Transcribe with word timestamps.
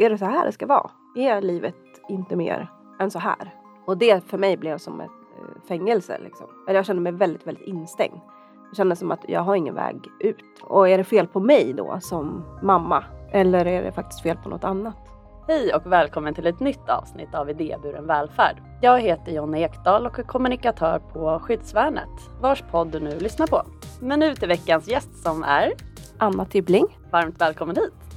är 0.00 0.10
det 0.10 0.18
så 0.18 0.24
här 0.24 0.46
det 0.46 0.52
ska 0.52 0.66
vara? 0.66 0.90
Är 1.16 1.40
livet 1.40 1.76
inte 2.08 2.36
mer 2.36 2.70
än 3.00 3.10
så 3.10 3.18
här? 3.18 3.54
Och 3.86 3.98
det 3.98 4.24
för 4.24 4.38
mig 4.38 4.56
blev 4.56 4.78
som 4.78 5.00
ett 5.00 5.10
eh, 5.10 5.62
fängelse 5.68 6.18
liksom. 6.24 6.46
Jag 6.66 6.86
kände 6.86 7.02
mig 7.02 7.12
väldigt, 7.12 7.46
väldigt 7.46 7.66
instängd. 7.66 8.20
Jag 8.68 8.76
kände 8.76 8.96
som 8.96 9.10
att 9.10 9.24
jag 9.28 9.40
har 9.40 9.54
ingen 9.54 9.74
väg 9.74 9.96
ut. 10.20 10.44
Och 10.62 10.88
är 10.88 10.98
det 10.98 11.04
fel 11.04 11.26
på 11.26 11.40
mig 11.40 11.72
då 11.72 11.98
som 12.00 12.44
mamma? 12.62 13.04
Eller 13.32 13.66
är 13.66 13.82
det 13.82 13.92
faktiskt 13.92 14.22
fel 14.22 14.36
på 14.36 14.48
något 14.48 14.64
annat? 14.64 14.96
Hej 15.48 15.74
och 15.74 15.92
välkommen 15.92 16.34
till 16.34 16.46
ett 16.46 16.60
nytt 16.60 16.88
avsnitt 16.88 17.34
av 17.34 17.50
Idéburen 17.50 18.06
välfärd. 18.06 18.62
Jag 18.82 19.00
heter 19.00 19.32
Jonna 19.32 19.58
Ekdahl 19.58 20.06
och 20.06 20.18
är 20.18 20.22
kommunikatör 20.22 20.98
på 21.12 21.40
Skyddsvärnet, 21.42 22.30
vars 22.40 22.64
podd 22.70 22.88
du 22.88 23.00
nu 23.00 23.18
lyssnar 23.18 23.46
på. 23.46 23.62
Men 24.00 24.20
nu 24.20 24.34
till 24.34 24.48
veckans 24.48 24.88
gäst 24.88 25.22
som 25.22 25.42
är 25.42 25.72
Anna 26.18 26.44
Tibbling. 26.44 26.86
Varmt 27.10 27.40
välkommen 27.40 27.76
hit! 27.76 28.09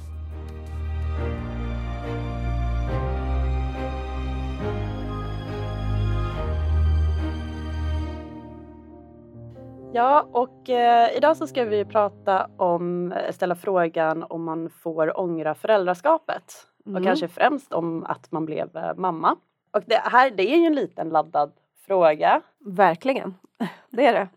Ja, 9.94 10.28
och 10.32 10.70
eh, 10.70 11.16
idag 11.16 11.36
så 11.36 11.46
ska 11.46 11.64
vi 11.64 11.84
prata 11.84 12.50
om, 12.56 13.12
eh, 13.12 13.32
ställa 13.32 13.54
frågan 13.54 14.22
om 14.22 14.44
man 14.44 14.70
får 14.70 15.20
ångra 15.20 15.54
föräldraskapet. 15.54 16.66
Mm. 16.86 16.96
Och 16.96 17.06
kanske 17.06 17.28
främst 17.28 17.72
om 17.72 18.04
att 18.04 18.32
man 18.32 18.46
blev 18.46 18.76
eh, 18.76 18.94
mamma. 18.96 19.36
Och 19.72 19.82
det 19.86 20.00
här, 20.04 20.30
det 20.30 20.52
är 20.54 20.56
ju 20.56 20.66
en 20.66 20.74
liten 20.74 21.08
laddad 21.08 21.52
fråga. 21.86 22.40
Verkligen, 22.58 23.34
det 23.90 24.06
är 24.06 24.12
det. 24.12 24.28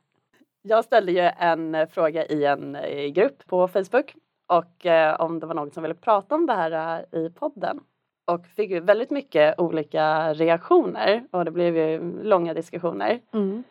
Jag 0.61 0.85
ställde 0.85 1.11
ju 1.11 1.31
en 1.37 1.75
eh, 1.75 1.87
fråga 1.87 2.25
i 2.25 2.45
en 2.45 2.77
grupp 3.13 3.47
på 3.47 3.67
Facebook 3.67 4.15
och 4.47 4.85
eh, 4.85 5.21
om 5.21 5.39
det 5.39 5.45
var 5.45 5.53
någon 5.53 5.71
som 5.71 5.83
ville 5.83 5.95
prata 5.95 6.35
om 6.35 6.45
det 6.45 6.53
här 6.53 7.15
i 7.15 7.29
podden. 7.29 7.79
Och 8.25 8.47
fick 8.47 8.69
ju 8.69 8.79
väldigt 8.79 9.11
mycket 9.11 9.59
olika 9.59 10.33
reaktioner 10.33 11.27
och 11.31 11.45
det 11.45 11.51
blev 11.51 11.77
ju 11.77 12.23
långa 12.23 12.53
diskussioner. 12.53 13.19
Mm. 13.33 13.63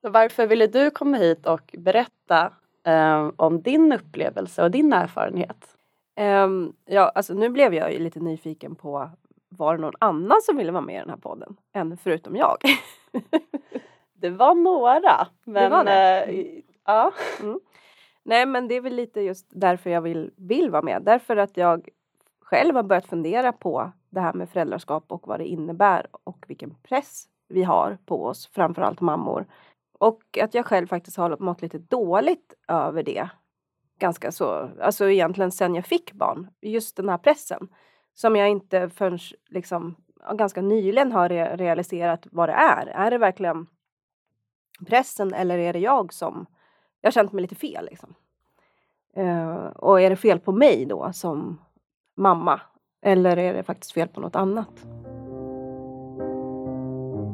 Varför 0.00 0.46
ville 0.46 0.66
du 0.66 0.90
komma 0.90 1.16
hit 1.16 1.46
och 1.46 1.74
berätta 1.78 2.52
eh, 2.86 3.30
om 3.36 3.62
din 3.62 3.92
upplevelse 3.92 4.62
och 4.62 4.70
din 4.70 4.92
erfarenhet? 4.92 5.76
Ehm, 6.16 6.72
ja, 6.84 7.12
alltså 7.14 7.34
nu 7.34 7.48
blev 7.48 7.74
jag 7.74 7.92
ju 7.92 7.98
lite 7.98 8.20
nyfiken 8.20 8.74
på 8.74 9.10
var 9.48 9.76
det 9.76 9.80
någon 9.80 9.94
annan 9.98 10.42
som 10.42 10.56
ville 10.56 10.72
vara 10.72 10.82
med 10.82 10.94
i 10.94 10.98
den 10.98 11.10
här 11.10 11.16
podden 11.16 11.56
än 11.74 11.96
förutom 11.96 12.36
jag? 12.36 12.56
Det 14.12 14.30
var 14.30 14.54
några, 14.54 15.26
men 15.44 15.70
var 15.70 15.84
det? 15.84 16.22
eh, 16.22 16.62
ja. 16.86 17.12
Nej, 18.22 18.46
men 18.46 18.68
det 18.68 18.74
är 18.74 18.80
väl 18.80 18.94
lite 18.94 19.20
just 19.20 19.46
därför 19.50 19.90
jag 19.90 20.00
vill, 20.00 20.32
vill 20.36 20.70
vara 20.70 20.82
med. 20.82 21.02
Därför 21.02 21.36
att 21.36 21.56
jag 21.56 21.88
själv 22.40 22.76
har 22.76 22.82
börjat 22.82 23.06
fundera 23.06 23.52
på 23.52 23.92
det 24.10 24.20
här 24.20 24.32
med 24.32 24.48
föräldraskap 24.50 25.04
och 25.08 25.28
vad 25.28 25.40
det 25.40 25.46
innebär 25.46 26.06
och 26.24 26.44
vilken 26.48 26.74
press 26.82 27.24
vi 27.48 27.62
har 27.62 27.98
på 28.06 28.24
oss, 28.24 28.46
framförallt 28.46 29.00
mammor. 29.00 29.46
Och 30.00 30.38
att 30.42 30.54
jag 30.54 30.66
själv 30.66 30.86
faktiskt 30.86 31.16
har 31.16 31.36
mått 31.40 31.62
lite 31.62 31.78
dåligt 31.78 32.54
över 32.68 33.02
det. 33.02 33.28
Ganska 33.98 34.32
så, 34.32 34.70
alltså 34.80 35.10
egentligen 35.10 35.52
sen 35.52 35.74
jag 35.74 35.86
fick 35.86 36.12
barn. 36.12 36.50
Just 36.60 36.96
den 36.96 37.08
här 37.08 37.18
pressen. 37.18 37.68
Som 38.14 38.36
jag 38.36 38.48
inte 38.48 38.88
förrän 38.88 39.18
liksom 39.48 39.96
ganska 40.32 40.62
nyligen 40.62 41.12
har 41.12 41.28
re- 41.28 41.56
realiserat 41.56 42.26
vad 42.32 42.48
det 42.48 42.52
är. 42.52 42.86
Är 42.86 43.10
det 43.10 43.18
verkligen 43.18 43.66
pressen 44.86 45.34
eller 45.34 45.58
är 45.58 45.72
det 45.72 45.78
jag 45.78 46.12
som 46.12 46.46
jag 47.00 47.06
har 47.06 47.12
känt 47.12 47.32
mig 47.32 47.42
lite 47.42 47.54
fel 47.54 47.84
liksom. 47.90 48.14
Uh, 49.18 49.66
och 49.66 50.00
är 50.00 50.10
det 50.10 50.16
fel 50.16 50.40
på 50.40 50.52
mig 50.52 50.86
då 50.86 51.12
som 51.12 51.60
mamma? 52.14 52.60
Eller 53.02 53.36
är 53.36 53.54
det 53.54 53.62
faktiskt 53.62 53.92
fel 53.92 54.08
på 54.08 54.20
något 54.20 54.36
annat? 54.36 54.86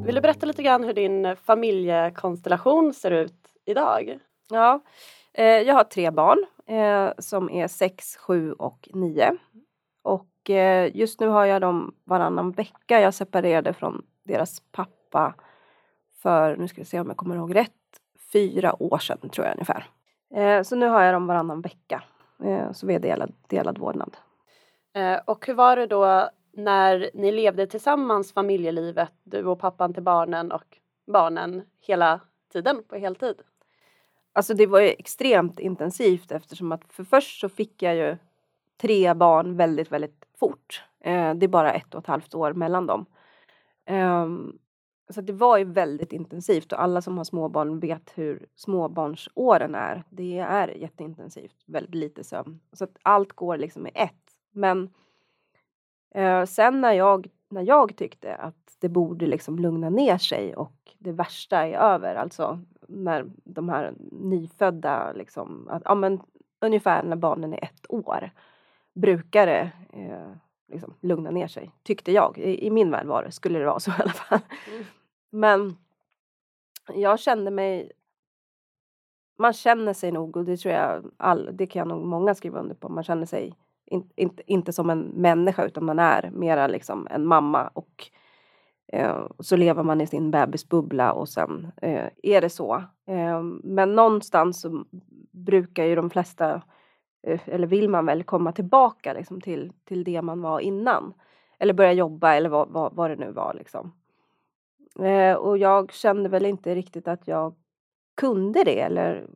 Vill 0.07 0.15
du 0.15 0.21
berätta 0.21 0.45
lite 0.45 0.63
grann 0.63 0.83
hur 0.83 0.93
din 0.93 1.35
familjekonstellation 1.35 2.93
ser 2.93 3.11
ut 3.11 3.53
idag? 3.65 4.19
Ja, 4.49 4.79
eh, 5.33 5.45
jag 5.45 5.73
har 5.73 5.83
tre 5.83 6.11
barn 6.11 6.45
eh, 6.65 7.11
som 7.17 7.49
är 7.49 7.67
sex, 7.67 8.17
sju 8.17 8.53
och 8.53 8.89
nio. 8.93 9.37
Och 10.03 10.49
eh, 10.49 10.97
just 10.97 11.19
nu 11.19 11.27
har 11.27 11.45
jag 11.45 11.61
dem 11.61 11.95
varannan 12.03 12.51
vecka. 12.51 13.01
Jag 13.01 13.13
separerade 13.13 13.73
från 13.73 14.05
deras 14.23 14.59
pappa 14.71 15.33
för, 16.21 16.55
nu 16.55 16.67
ska 16.67 16.81
vi 16.81 16.85
se 16.85 16.99
om 16.99 17.07
jag 17.07 17.17
kommer 17.17 17.35
ihåg 17.35 17.55
rätt, 17.55 17.71
fyra 18.33 18.83
år 18.83 18.97
sedan 18.97 19.29
tror 19.29 19.47
jag 19.47 19.53
ungefär. 19.53 19.85
Eh, 20.35 20.61
så 20.63 20.75
nu 20.75 20.87
har 20.87 21.01
jag 21.01 21.13
dem 21.13 21.27
varannan 21.27 21.61
vecka. 21.61 22.03
Eh, 22.43 22.71
så 22.71 22.87
vi 22.87 22.95
är 22.95 22.99
delad, 22.99 23.33
delad 23.47 23.77
vårdnad. 23.77 24.17
Eh, 24.93 25.19
och 25.25 25.47
hur 25.47 25.53
var 25.53 25.75
det 25.75 25.87
då 25.87 26.29
när 26.57 27.09
ni 27.13 27.31
levde 27.31 27.67
tillsammans 27.67 28.33
familjelivet, 28.33 29.13
du 29.23 29.45
och 29.45 29.59
pappan 29.59 29.93
till 29.93 30.03
barnen 30.03 30.51
och 30.51 30.77
barnen 31.07 31.61
hela 31.79 32.21
tiden 32.53 32.83
på 32.87 32.95
heltid? 32.95 33.35
Alltså 34.33 34.53
det 34.53 34.65
var 34.65 34.79
ju 34.79 34.87
extremt 34.87 35.59
intensivt 35.59 36.31
eftersom 36.31 36.71
att 36.71 36.93
för 36.93 37.03
först 37.03 37.39
så 37.39 37.49
fick 37.49 37.81
jag 37.81 37.95
ju 37.95 38.17
tre 38.77 39.13
barn 39.13 39.57
väldigt, 39.57 39.91
väldigt 39.91 40.25
fort. 40.39 40.83
Eh, 40.99 41.33
det 41.33 41.45
är 41.45 41.47
bara 41.47 41.73
ett 41.73 41.95
och 41.95 42.01
ett 42.01 42.07
halvt 42.07 42.35
år 42.35 42.53
mellan 42.53 42.87
dem. 42.87 43.05
Eh, 43.85 44.27
så 45.09 45.21
det 45.21 45.33
var 45.33 45.57
ju 45.57 45.63
väldigt 45.63 46.13
intensivt 46.13 46.73
och 46.73 46.81
alla 46.81 47.01
som 47.01 47.17
har 47.17 47.23
småbarn 47.23 47.79
vet 47.79 48.11
hur 48.15 48.45
småbarnsåren 48.55 49.75
är. 49.75 50.03
Det 50.09 50.37
är 50.37 50.67
jätteintensivt, 50.67 51.63
väldigt 51.65 51.95
lite 51.95 52.23
sömn. 52.23 52.59
Så 52.73 52.83
att 52.83 52.97
allt 53.01 53.33
går 53.33 53.57
liksom 53.57 53.87
i 53.87 53.91
ett. 53.93 54.31
Men 54.51 54.89
eh, 56.15 56.45
sen 56.45 56.81
när 56.81 56.93
jag, 56.93 57.27
när 57.49 57.61
jag 57.61 57.95
tyckte 57.95 58.35
att 58.35 58.77
det 58.79 58.89
borde 58.89 59.27
liksom 59.27 59.59
lugna 59.59 59.89
ner 59.89 60.17
sig 60.17 60.55
och 60.55 60.95
det 60.97 61.11
värsta 61.11 61.67
är 61.67 61.77
över, 61.77 62.15
alltså 62.15 62.59
när 62.87 63.25
de 63.43 63.69
här 63.69 63.93
nyfödda, 64.11 65.13
liksom, 65.13 65.67
att, 65.69 65.81
ja, 65.85 65.95
men, 65.95 66.21
ungefär 66.61 67.03
när 67.03 67.15
barnen 67.15 67.53
är 67.53 67.63
ett 67.63 67.85
år, 67.89 68.31
brukar 68.93 69.47
det 69.47 69.71
eh, 69.93 70.31
liksom, 70.67 70.93
lugna 71.01 71.31
ner 71.31 71.47
sig, 71.47 71.71
tyckte 71.83 72.11
jag. 72.11 72.37
I, 72.37 72.65
I 72.67 72.69
min 72.69 72.91
värld 72.91 73.05
var 73.05 73.23
det, 73.23 73.31
skulle 73.31 73.59
det 73.59 73.65
vara 73.65 73.79
så 73.79 73.91
i 73.91 73.93
alla 73.99 74.11
fall. 74.11 74.39
Mm. 74.71 74.85
Men 75.29 75.77
jag 76.93 77.19
kände 77.19 77.51
mig 77.51 77.91
man 79.37 79.53
känner 79.53 79.93
sig 79.93 80.11
nog, 80.11 80.37
och 80.37 80.45
det 80.45 80.57
tror 80.57 80.73
jag 80.73 81.11
all, 81.17 81.49
det 81.53 81.67
kan 81.67 81.79
jag 81.79 81.87
nog 81.87 82.05
många 82.05 82.35
skriva 82.35 82.59
under 82.59 82.75
på, 82.75 82.89
man 82.89 83.03
känner 83.03 83.25
sig 83.25 83.53
in, 83.87 84.09
inte, 84.15 84.43
inte 84.45 84.73
som 84.73 84.89
en 84.89 84.99
människa 84.99 85.65
utan 85.65 85.85
man 85.85 85.99
är 85.99 86.29
mera 86.31 86.67
liksom 86.67 87.07
en 87.11 87.25
mamma 87.25 87.67
och 87.67 88.09
eh, 88.87 89.25
så 89.39 89.55
lever 89.55 89.83
man 89.83 90.01
i 90.01 90.07
sin 90.07 90.31
bebisbubbla 90.31 91.13
och 91.13 91.29
sen 91.29 91.71
eh, 91.81 92.09
är 92.23 92.41
det 92.41 92.49
så. 92.49 92.83
Eh, 93.07 93.41
men 93.63 93.95
någonstans 93.95 94.61
så 94.61 94.85
brukar 95.31 95.83
ju 95.83 95.95
de 95.95 96.09
flesta, 96.09 96.61
eh, 97.27 97.39
eller 97.45 97.67
vill 97.67 97.89
man 97.89 98.05
väl 98.05 98.23
komma 98.23 98.51
tillbaka 98.51 99.13
liksom 99.13 99.41
till, 99.41 99.71
till 99.85 100.03
det 100.03 100.21
man 100.21 100.41
var 100.41 100.59
innan. 100.59 101.13
Eller 101.59 101.73
börja 101.73 101.93
jobba 101.93 102.33
eller 102.33 102.49
vad, 102.49 102.69
vad, 102.69 102.95
vad 102.95 103.09
det 103.09 103.15
nu 103.15 103.31
var 103.31 103.53
liksom. 103.53 103.93
Eh, 104.99 105.33
och 105.33 105.57
jag 105.57 105.93
kände 105.93 106.29
väl 106.29 106.45
inte 106.45 106.75
riktigt 106.75 107.07
att 107.07 107.27
jag 107.27 107.55
kunde 108.15 108.63
det 108.63 108.79
eller 108.79 109.27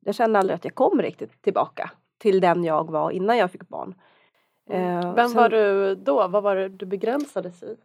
jag 0.00 0.14
kände 0.14 0.38
aldrig 0.38 0.54
att 0.54 0.64
jag 0.64 0.74
kom 0.74 1.02
riktigt 1.02 1.42
tillbaka 1.42 1.90
till 2.22 2.40
den 2.40 2.64
jag 2.64 2.90
var 2.90 3.10
innan 3.10 3.38
jag 3.38 3.50
fick 3.50 3.68
barn. 3.68 3.94
Eh, 4.70 5.14
Vem 5.14 5.28
sen- 5.28 5.36
var 5.36 5.48
du 5.48 5.94
då? 5.94 6.28
Vad 6.28 6.42
var 6.42 6.56
det 6.56 6.68
du 6.68 6.86
begränsades 6.86 7.62
i? 7.62 7.76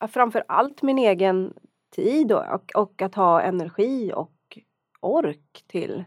ja, 0.00 0.08
framför 0.08 0.44
allt 0.48 0.82
min 0.82 0.98
egen 0.98 1.54
tid 1.90 2.32
och, 2.32 2.70
och, 2.74 3.02
att 3.02 3.14
ha 3.14 3.40
energi 3.42 4.12
och 4.14 4.58
ork 5.00 5.64
till, 5.66 6.04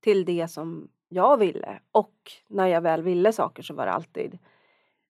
till 0.00 0.24
det 0.24 0.48
som 0.48 0.88
jag 1.08 1.36
ville. 1.36 1.78
Och 1.92 2.14
när 2.48 2.66
jag 2.66 2.80
väl 2.80 3.02
ville 3.02 3.32
saker 3.32 3.62
så 3.62 3.74
var 3.74 3.86
det 3.86 3.92
alltid 3.92 4.38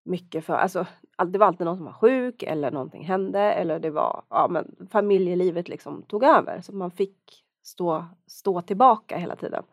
mycket 0.04 0.44
för, 0.44 0.54
alltså 0.54 0.86
all- 1.16 1.32
det 1.32 1.38
var 1.38 1.46
alltid 1.46 1.66
någon 1.66 1.76
som 1.76 1.84
var 1.86 1.92
sjuk 1.92 2.42
eller 2.42 2.70
någonting 2.70 3.04
hände 3.04 3.40
eller 3.40 3.78
det 3.78 3.90
var, 3.90 4.22
ja 4.28 4.48
men 4.50 4.88
familjelivet 4.90 5.68
liksom 5.68 6.02
tog 6.02 6.24
över 6.24 6.60
så 6.60 6.72
man 6.74 6.90
fick 6.90 7.44
stå, 7.62 8.04
stå 8.26 8.62
tillbaka 8.62 9.16
hela 9.16 9.36
tiden. 9.36 9.64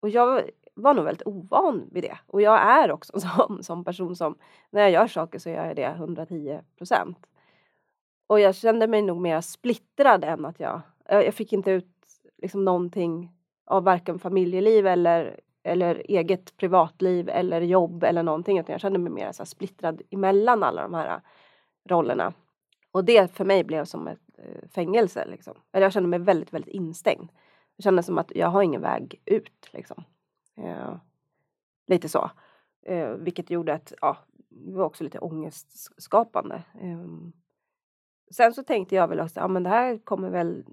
Och 0.00 0.08
jag 0.08 0.50
var 0.74 0.94
nog 0.94 1.04
väldigt 1.04 1.26
ovan 1.26 1.88
vid 1.92 2.04
det. 2.04 2.18
Och 2.26 2.42
jag 2.42 2.60
är 2.60 2.92
också 2.92 3.20
som, 3.20 3.58
som 3.62 3.84
person 3.84 4.16
som, 4.16 4.38
när 4.70 4.80
jag 4.80 4.90
gör 4.90 5.06
saker 5.06 5.38
så 5.38 5.50
gör 5.50 5.66
jag 5.66 5.76
det 5.76 5.84
110 5.84 6.60
procent. 6.78 7.26
Och 8.26 8.40
jag 8.40 8.54
kände 8.54 8.86
mig 8.86 9.02
nog 9.02 9.20
mer 9.20 9.40
splittrad 9.40 10.24
än 10.24 10.44
att 10.44 10.60
jag, 10.60 10.80
jag 11.08 11.34
fick 11.34 11.52
inte 11.52 11.70
ut 11.70 11.98
liksom 12.42 12.64
någonting 12.64 13.32
av 13.66 13.84
varken 13.84 14.18
familjeliv 14.18 14.86
eller, 14.86 15.40
eller 15.62 16.02
eget 16.08 16.56
privatliv 16.56 17.28
eller 17.28 17.60
jobb 17.60 18.04
eller 18.04 18.22
någonting. 18.22 18.58
Utan 18.58 18.72
jag 18.72 18.80
kände 18.80 18.98
mig 18.98 19.12
mer 19.12 19.32
så 19.32 19.42
här 19.42 19.46
splittrad 19.46 20.02
emellan 20.10 20.62
alla 20.62 20.82
de 20.82 20.94
här 20.94 21.08
äh, 21.08 21.20
rollerna. 21.88 22.32
Och 22.92 23.04
det 23.04 23.32
för 23.32 23.44
mig 23.44 23.64
blev 23.64 23.84
som 23.84 24.08
ett 24.08 24.38
äh, 24.38 24.68
fängelse. 24.68 25.26
Liksom. 25.26 25.54
Eller 25.72 25.86
jag 25.86 25.92
kände 25.92 26.08
mig 26.08 26.18
väldigt, 26.18 26.52
väldigt 26.52 26.74
instängd. 26.74 27.30
Det 27.78 27.82
kändes 27.82 28.06
som 28.06 28.18
att 28.18 28.32
jag 28.34 28.48
har 28.48 28.62
ingen 28.62 28.80
väg 28.80 29.22
ut. 29.24 29.68
Liksom. 29.72 30.04
Eh, 30.56 30.96
lite 31.86 32.08
så. 32.08 32.30
Eh, 32.82 33.10
vilket 33.10 33.50
gjorde 33.50 33.74
att 33.74 33.92
ja, 34.00 34.16
det 34.48 34.74
var 34.74 34.84
också 34.84 35.04
lite 35.04 35.18
ångestskapande. 35.18 36.62
Eh, 36.74 37.06
sen 38.30 38.54
så 38.54 38.62
tänkte 38.62 38.94
jag 38.94 39.08
väl 39.08 39.20
också, 39.20 39.40
ja 39.40 39.48
men 39.48 39.62
det 39.62 39.68
här 39.70 39.98
kommer 39.98 40.30
väl, 40.30 40.64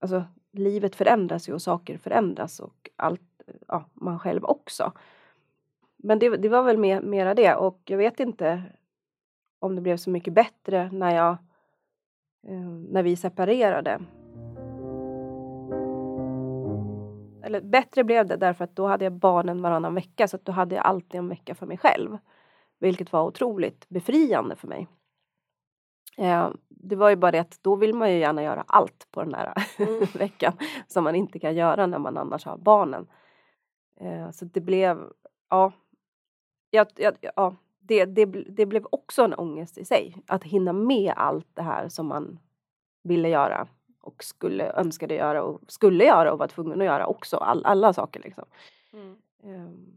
alltså 0.00 0.24
livet 0.52 0.96
förändras 0.96 1.48
ju 1.48 1.52
och 1.52 1.62
saker 1.62 1.98
förändras 1.98 2.60
och 2.60 2.90
allt, 2.96 3.42
ja, 3.68 3.84
man 3.92 4.18
själv 4.18 4.44
också. 4.44 4.92
Men 5.96 6.18
det, 6.18 6.36
det 6.36 6.48
var 6.48 6.62
väl 6.62 6.78
mer, 6.78 7.00
mera 7.00 7.34
det 7.34 7.54
och 7.54 7.80
jag 7.84 7.98
vet 7.98 8.20
inte 8.20 8.62
om 9.58 9.74
det 9.74 9.82
blev 9.82 9.96
så 9.96 10.10
mycket 10.10 10.34
bättre 10.34 10.90
när 10.92 11.14
jag 11.14 11.36
eh, 12.46 12.68
när 12.68 13.02
vi 13.02 13.16
separerade. 13.16 14.00
Eller 17.44 17.60
bättre 17.60 18.04
blev 18.04 18.26
det 18.26 18.36
därför 18.36 18.64
att 18.64 18.76
då 18.76 18.86
hade 18.86 19.04
jag 19.04 19.12
barnen 19.12 19.62
varannan 19.62 19.94
vecka 19.94 20.28
så 20.28 20.36
att 20.36 20.44
då 20.44 20.52
hade 20.52 20.74
jag 20.74 20.84
alltid 20.84 21.18
en 21.18 21.28
vecka 21.28 21.54
för 21.54 21.66
mig 21.66 21.78
själv. 21.78 22.18
Vilket 22.80 23.12
var 23.12 23.22
otroligt 23.24 23.88
befriande 23.88 24.56
för 24.56 24.68
mig. 24.68 24.88
Eh, 26.18 26.50
det 26.68 26.96
var 26.96 27.10
ju 27.10 27.16
bara 27.16 27.30
det 27.30 27.38
att 27.38 27.58
då 27.62 27.76
vill 27.76 27.94
man 27.94 28.12
ju 28.12 28.18
gärna 28.18 28.42
göra 28.42 28.64
allt 28.66 29.08
på 29.10 29.22
den 29.22 29.34
här 29.34 29.54
mm. 29.78 30.06
veckan 30.14 30.52
som 30.86 31.04
man 31.04 31.14
inte 31.14 31.38
kan 31.38 31.54
göra 31.54 31.86
när 31.86 31.98
man 31.98 32.16
annars 32.16 32.44
har 32.44 32.56
barnen. 32.56 33.06
Eh, 34.00 34.30
så 34.30 34.44
det 34.44 34.60
blev, 34.60 34.98
ja, 35.50 35.72
jag, 36.70 36.86
jag, 36.96 37.14
ja 37.36 37.56
det, 37.80 38.04
det, 38.04 38.26
det 38.26 38.66
blev 38.66 38.86
också 38.90 39.22
en 39.22 39.34
ångest 39.34 39.78
i 39.78 39.84
sig. 39.84 40.16
Att 40.26 40.44
hinna 40.44 40.72
med 40.72 41.12
allt 41.16 41.48
det 41.54 41.62
här 41.62 41.88
som 41.88 42.06
man 42.06 42.38
ville 43.02 43.28
göra 43.28 43.68
och 44.04 44.24
skulle 44.24 44.72
önskade 44.72 45.14
göra 45.14 45.42
och 45.42 45.60
skulle 45.68 46.04
göra 46.04 46.32
och 46.32 46.38
var 46.38 46.48
tvungen 46.48 46.80
att 46.80 46.86
göra 46.86 47.06
också. 47.06 47.36
All, 47.36 47.64
alla 47.64 47.92
saker 47.92 48.20
liksom. 48.20 48.44
Mm. 48.92 49.16
Um, 49.42 49.96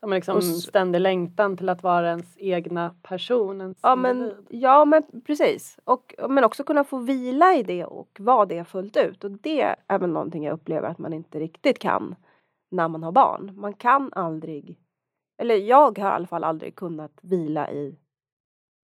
som 0.00 0.12
en 0.12 0.16
liksom 0.16 0.42
ständig 0.42 1.00
längtan 1.00 1.56
till 1.56 1.68
att 1.68 1.82
vara 1.82 2.08
ens 2.08 2.38
egna 2.38 2.94
person. 3.02 3.60
Ens 3.60 3.78
ja, 3.82 3.96
men, 3.96 4.46
ja 4.48 4.84
men 4.84 5.02
precis. 5.26 5.78
Och, 5.84 6.14
men 6.28 6.44
också 6.44 6.64
kunna 6.64 6.84
få 6.84 6.98
vila 6.98 7.54
i 7.54 7.62
det 7.62 7.84
och 7.84 8.16
vara 8.20 8.46
det 8.46 8.64
fullt 8.64 8.96
ut. 8.96 9.24
Och 9.24 9.30
det 9.30 9.76
är 9.86 9.98
väl 9.98 10.10
någonting 10.10 10.44
jag 10.44 10.54
upplever 10.54 10.88
att 10.88 10.98
man 10.98 11.12
inte 11.12 11.38
riktigt 11.38 11.78
kan 11.78 12.14
när 12.70 12.88
man 12.88 13.02
har 13.02 13.12
barn. 13.12 13.52
Man 13.56 13.74
kan 13.74 14.12
aldrig 14.12 14.78
eller 15.36 15.56
jag 15.56 15.98
har 15.98 16.10
i 16.10 16.14
alla 16.14 16.26
fall 16.26 16.44
aldrig 16.44 16.74
kunnat 16.74 17.18
vila 17.22 17.70
i, 17.70 17.98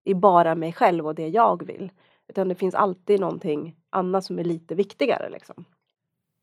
i 0.04 0.14
bara 0.14 0.56
mig 0.56 0.74
själv 0.74 1.08
och 1.08 1.16
det 1.16 1.28
jag 1.28 1.66
vill. 1.66 1.92
Utan 2.28 2.48
det 2.48 2.56
finns 2.56 2.76
alltid 2.76 3.20
någonting 3.20 3.76
annat 3.90 4.26
som 4.26 4.40
är 4.40 4.44
lite 4.44 4.76
viktigare 4.76 5.30
liksom. 5.30 5.66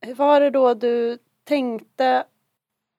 Hur 0.00 0.14
var 0.14 0.40
det 0.40 0.50
då 0.50 0.74
du 0.74 1.18
tänkte? 1.44 2.24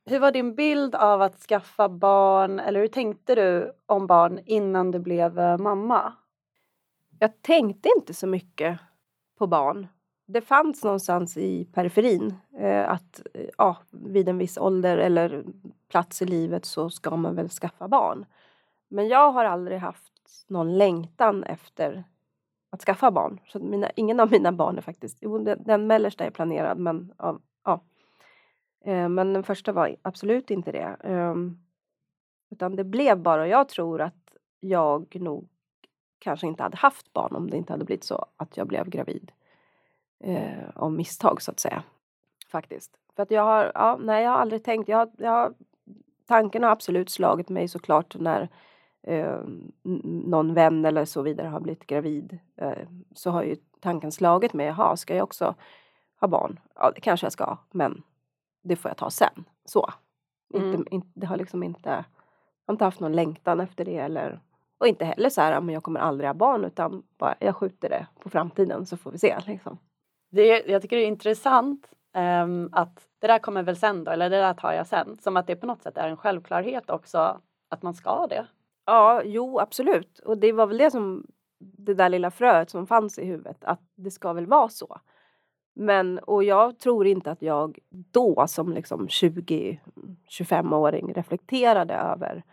Hur 0.06 0.20
var 0.20 0.32
din 0.32 0.56
bild 0.56 0.96
av 0.96 1.22
att 1.22 1.40
skaffa 1.40 1.90
barn 1.90 2.60
eller 2.60 2.80
hur 2.80 2.88
tänkte 2.88 3.36
du 3.36 3.74
om 3.86 4.08
barn 4.08 4.40
innan 4.46 4.92
du 4.92 5.00
blev 5.00 5.40
eh, 5.40 5.58
mamma? 5.58 6.14
Jag 7.20 7.42
tänkte 7.42 7.90
inte 7.98 8.14
så 8.14 8.28
mycket 8.28 8.80
på 9.38 9.48
barn. 9.48 9.88
Det 10.26 10.42
fanns 10.42 10.84
någonstans 10.84 11.38
i 11.38 11.66
periferin 11.66 12.36
eh, 12.58 12.90
att 12.90 13.22
eh, 13.34 13.50
ja, 13.58 13.78
vid 13.90 14.30
en 14.30 14.38
viss 14.38 14.58
ålder 14.58 14.98
eller 14.98 15.44
plats 15.90 16.22
i 16.22 16.26
livet 16.26 16.66
så 16.66 16.90
ska 16.90 17.16
man 17.16 17.36
väl 17.36 17.50
skaffa 17.50 17.88
barn. 17.88 18.26
Men 18.88 19.08
jag 19.08 19.32
har 19.32 19.46
aldrig 19.46 19.80
haft 19.80 20.46
någon 20.48 20.78
längtan 20.78 21.44
efter 21.44 22.04
att 22.74 22.82
skaffa 22.82 23.12
barn. 23.12 23.40
Så 23.48 23.60
mina, 23.60 23.90
ingen 23.96 24.20
av 24.20 24.32
mina 24.32 24.52
barn 24.52 24.78
är 24.78 24.82
faktiskt, 24.82 25.18
jo 25.22 25.38
den, 25.38 25.64
den 25.64 25.88
mellersta 25.88 26.26
är 26.26 26.30
planerad 26.30 26.78
men 26.78 27.14
av, 27.18 27.42
ja. 27.64 27.82
Eh, 28.86 29.10
men 29.10 29.34
den 29.34 29.44
första 29.44 29.72
var 29.72 29.96
absolut 30.02 30.52
inte 30.52 30.72
det. 30.72 30.98
Eh, 31.04 31.36
utan 32.52 32.76
det 32.76 32.84
blev 32.84 33.20
bara, 33.20 33.42
och 33.42 33.48
jag 33.48 33.70
tror 33.70 34.02
att 34.02 34.36
jag 34.60 35.16
nog 35.22 35.48
kanske 36.20 36.48
inte 36.48 36.64
hade 36.64 36.78
haft 36.78 37.14
barn 37.14 37.36
om 37.36 37.50
det 37.50 37.58
inte 37.58 37.74
hade 37.74 37.86
blivit 37.86 38.04
så 38.04 38.26
att 38.38 38.58
jag 38.58 38.68
blev 38.68 38.90
gravid. 38.90 39.32
Eh, 40.20 40.70
av 40.76 40.92
misstag 40.92 41.42
så 41.42 41.52
att 41.52 41.60
säga. 41.60 41.84
Faktiskt. 42.48 42.92
För 43.16 43.24
att 43.24 43.32
jag 43.32 43.44
har, 43.44 43.72
ja, 43.76 43.98
nej 44.02 44.24
jag 44.24 44.32
har 44.32 44.38
aldrig 44.38 44.64
tänkt, 44.64 44.90
jag 44.90 45.12
jag 45.18 45.54
tanken 46.26 46.64
har 46.64 46.70
absolut 46.70 47.10
slagit 47.10 47.50
mig 47.50 47.68
såklart 47.68 48.16
när 48.20 48.50
eh, 49.04 49.40
någon 50.04 50.54
vän 50.54 50.86
eller 50.86 51.06
så 51.06 51.22
vidare 51.22 51.48
har 51.48 51.60
blivit 51.60 51.88
gravid. 51.88 52.40
Eh, 52.56 52.88
så 53.16 53.32
har 53.32 53.44
ju 53.44 53.56
tanken 53.80 54.12
slagit 54.12 54.54
mig, 54.54 54.66
jaha, 54.66 54.96
ska 54.96 55.16
jag 55.16 55.24
också 55.24 55.56
ha 56.20 56.28
barn? 56.28 56.60
Ja, 56.76 56.92
det 56.96 57.02
kanske 57.02 57.26
jag 57.26 57.34
ska, 57.34 57.58
men 57.72 58.04
det 58.64 58.76
får 58.76 58.90
jag 58.90 58.98
ta 58.98 59.10
sen. 59.10 59.46
Så. 59.66 59.90
Mm. 60.54 60.74
Inte, 60.74 60.96
inte, 60.96 61.08
det 61.14 61.26
har 61.26 61.38
liksom 61.38 61.64
inte, 61.64 61.90
jag 61.90 62.04
har 62.66 62.74
inte 62.74 62.86
haft 62.86 63.00
någon 63.00 63.14
längtan 63.16 63.60
efter 63.60 63.86
det 63.86 63.98
eller 63.98 64.40
och 64.78 64.88
inte 64.88 65.06
heller 65.06 65.30
så 65.30 65.42
här, 65.42 65.62
men 65.62 65.74
jag 65.74 65.84
kommer 65.84 66.00
aldrig 66.00 66.30
ha 66.30 66.34
barn 66.34 66.66
utan 66.66 67.04
bara 67.18 67.36
jag 67.40 67.56
skjuter 67.56 67.90
det 67.90 68.08
på 68.20 68.30
framtiden 68.30 68.86
så 68.86 68.98
får 68.98 69.12
vi 69.12 69.18
se 69.18 69.38
liksom. 69.48 69.78
Det, 70.32 70.64
jag 70.68 70.82
tycker 70.82 70.96
det 70.96 71.04
är 71.04 71.08
intressant 71.08 71.90
um, 72.44 72.70
att 72.72 73.08
det 73.20 73.28
där 73.28 73.40
kommer 73.40 73.64
väl 73.64 73.76
sen 73.76 74.04
då, 74.04 74.12
eller 74.12 74.30
det 74.30 74.38
där 74.38 74.54
tar 74.54 74.74
jag 74.74 74.88
sen. 74.88 75.18
Som 75.22 75.38
att 75.38 75.48
det 75.48 75.56
på 75.56 75.66
något 75.66 75.84
sätt 75.84 75.98
är 75.98 76.10
en 76.10 76.18
självklarhet 76.18 76.90
också 76.90 77.42
att 77.70 77.82
man 77.82 77.94
ska 77.94 78.28
det. 78.28 78.48
Ja, 78.86 79.22
jo 79.26 79.60
absolut. 79.60 80.20
Och 80.20 80.38
det 80.38 80.52
var 80.52 80.68
väl 80.68 80.78
det 80.78 80.92
som 80.92 81.28
det 81.60 81.94
där 81.94 82.10
lilla 82.10 82.32
fröet 82.32 82.70
som 82.70 82.88
fanns 82.88 83.20
i 83.20 83.26
huvudet, 83.26 83.64
att 83.64 83.82
det 83.96 84.12
ska 84.12 84.34
väl 84.34 84.46
vara 84.46 84.70
så. 84.70 85.00
Men, 85.76 86.20
och 86.20 86.44
jag 86.44 86.80
tror 86.80 87.08
inte 87.08 87.32
att 87.32 87.42
jag 87.42 87.80
då 87.90 88.46
som 88.48 88.74
liksom 88.74 89.08
20-25-åring 89.08 91.14
reflekterade 91.14 91.94
över 91.94 92.44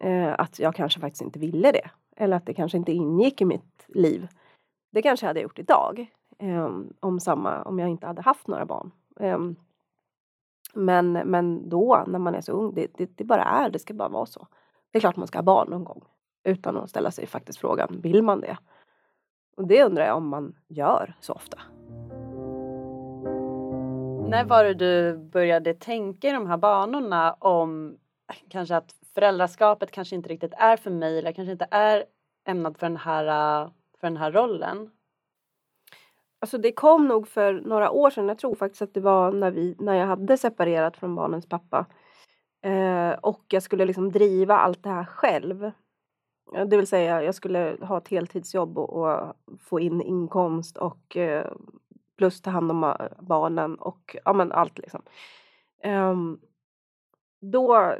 eh, 0.00 0.34
att 0.38 0.58
jag 0.58 0.74
kanske 0.74 1.00
faktiskt 1.00 1.22
inte 1.22 1.38
ville 1.38 1.72
det. 1.72 1.90
Eller 2.16 2.36
att 2.36 2.46
det 2.46 2.54
kanske 2.54 2.78
inte 2.78 2.92
ingick 2.92 3.40
i 3.40 3.44
mitt 3.44 3.84
liv. 3.88 4.28
Det 4.90 5.02
kanske 5.02 5.26
jag 5.26 5.28
hade 5.28 5.40
gjort 5.40 5.58
idag. 5.58 6.12
Eh, 6.38 6.70
om, 7.00 7.20
samma, 7.20 7.62
om 7.62 7.78
jag 7.78 7.88
inte 7.88 8.06
hade 8.06 8.22
haft 8.22 8.46
några 8.46 8.66
barn. 8.66 8.90
Eh, 9.20 9.38
men, 10.74 11.12
men 11.12 11.68
då 11.68 12.04
när 12.06 12.18
man 12.18 12.34
är 12.34 12.40
så 12.40 12.52
ung, 12.52 12.74
det, 12.74 12.86
det, 12.94 13.16
det, 13.16 13.24
bara 13.24 13.44
är, 13.44 13.70
det 13.70 13.78
ska 13.78 13.94
bara 13.94 14.08
vara 14.08 14.26
så. 14.26 14.46
Det 14.90 14.98
är 14.98 15.00
klart 15.00 15.16
man 15.16 15.26
ska 15.26 15.38
ha 15.38 15.42
barn 15.42 15.70
någon 15.70 15.84
gång. 15.84 16.04
Utan 16.44 16.76
att 16.76 16.90
ställa 16.90 17.10
sig 17.10 17.26
faktiskt 17.26 17.58
frågan, 17.58 18.00
vill 18.00 18.22
man 18.22 18.40
det? 18.40 18.58
Och 19.56 19.66
det 19.66 19.84
undrar 19.84 20.06
jag 20.06 20.16
om 20.16 20.28
man 20.28 20.56
gör 20.68 21.14
så 21.20 21.32
ofta. 21.32 21.58
När 24.28 24.44
var 24.44 24.64
det 24.64 24.74
du 24.74 25.18
började 25.18 25.74
tänka 25.74 26.28
i 26.28 26.32
de 26.32 26.46
här 26.46 26.56
banorna 26.56 27.32
om 27.32 27.98
kanske 28.48 28.76
att 28.76 28.94
föräldraskapet 29.14 29.90
kanske 29.90 30.16
inte 30.16 30.28
riktigt 30.28 30.52
är 30.56 30.76
för 30.76 30.90
mig 30.90 31.18
eller 31.18 31.32
kanske 31.32 31.52
inte 31.52 31.68
är 31.70 32.04
ämnad 32.46 32.78
för 32.78 32.86
den 32.86 32.96
här, 32.96 33.24
för 34.00 34.06
den 34.06 34.16
här 34.16 34.32
rollen? 34.32 34.90
Alltså 36.40 36.58
det 36.58 36.72
kom 36.72 37.08
nog 37.08 37.28
för 37.28 37.52
några 37.52 37.90
år 37.90 38.10
sedan. 38.10 38.28
Jag 38.28 38.38
tror 38.38 38.54
faktiskt 38.54 38.82
att 38.82 38.94
det 38.94 39.00
var 39.00 39.32
när, 39.32 39.50
vi, 39.50 39.76
när 39.78 39.94
jag 39.94 40.06
hade 40.06 40.36
separerat 40.36 40.96
från 40.96 41.14
barnens 41.14 41.48
pappa. 41.48 41.86
Eh, 42.62 43.10
och 43.10 43.44
jag 43.48 43.62
skulle 43.62 43.84
liksom 43.84 44.12
driva 44.12 44.56
allt 44.56 44.82
det 44.82 44.90
här 44.90 45.04
själv. 45.04 45.64
Eh, 46.54 46.66
det 46.66 46.76
vill 46.76 46.86
säga 46.86 47.22
jag 47.22 47.34
skulle 47.34 47.76
ha 47.80 47.98
ett 47.98 48.08
heltidsjobb 48.08 48.78
och, 48.78 48.90
och 48.90 49.34
få 49.60 49.80
in 49.80 50.02
inkomst 50.02 50.76
och 50.76 51.16
eh, 51.16 51.52
plus 52.16 52.40
ta 52.40 52.50
hand 52.50 52.70
om 52.70 52.84
eh, 52.84 52.96
barnen 53.20 53.74
och 53.74 54.16
ja 54.24 54.32
men 54.32 54.52
allt 54.52 54.78
liksom. 54.78 55.02
Eh, 55.82 56.14
då, 57.40 57.94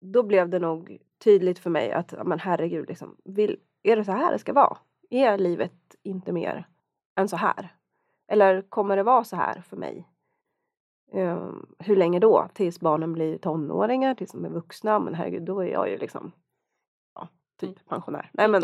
då 0.00 0.22
blev 0.22 0.48
det 0.48 0.58
nog 0.58 0.98
tydligt 1.24 1.58
för 1.58 1.70
mig 1.70 1.92
att 1.92 2.12
ja, 2.12 2.24
men 2.24 2.38
herregud, 2.38 2.88
liksom, 2.88 3.16
vill, 3.24 3.60
är 3.82 3.96
det 3.96 4.04
så 4.04 4.12
här 4.12 4.32
det 4.32 4.38
ska 4.38 4.52
vara? 4.52 4.78
Är 5.10 5.38
livet 5.38 5.96
inte 6.02 6.32
mer 6.32 6.66
än 7.16 7.28
så 7.28 7.36
här? 7.36 7.74
Eller 8.28 8.62
kommer 8.62 8.96
det 8.96 9.02
vara 9.02 9.24
så 9.24 9.36
här 9.36 9.60
för 9.60 9.76
mig? 9.76 10.08
Um, 11.12 11.74
hur 11.78 11.96
länge 11.96 12.18
då? 12.18 12.48
Tills 12.54 12.80
barnen 12.80 13.12
blir 13.12 13.38
tonåringar, 13.38 14.14
tills 14.14 14.32
de 14.32 14.44
är 14.44 14.48
vuxna? 14.50 14.98
Men 14.98 15.14
herregud, 15.14 15.42
då 15.42 15.60
är 15.60 15.72
jag 15.72 15.90
ju 15.90 15.98
liksom 15.98 16.32
ja, 17.14 17.28
typ 17.60 17.68
mm. 17.68 17.88
pensionär. 17.88 18.30
Nej 18.32 18.48
men, 18.48 18.62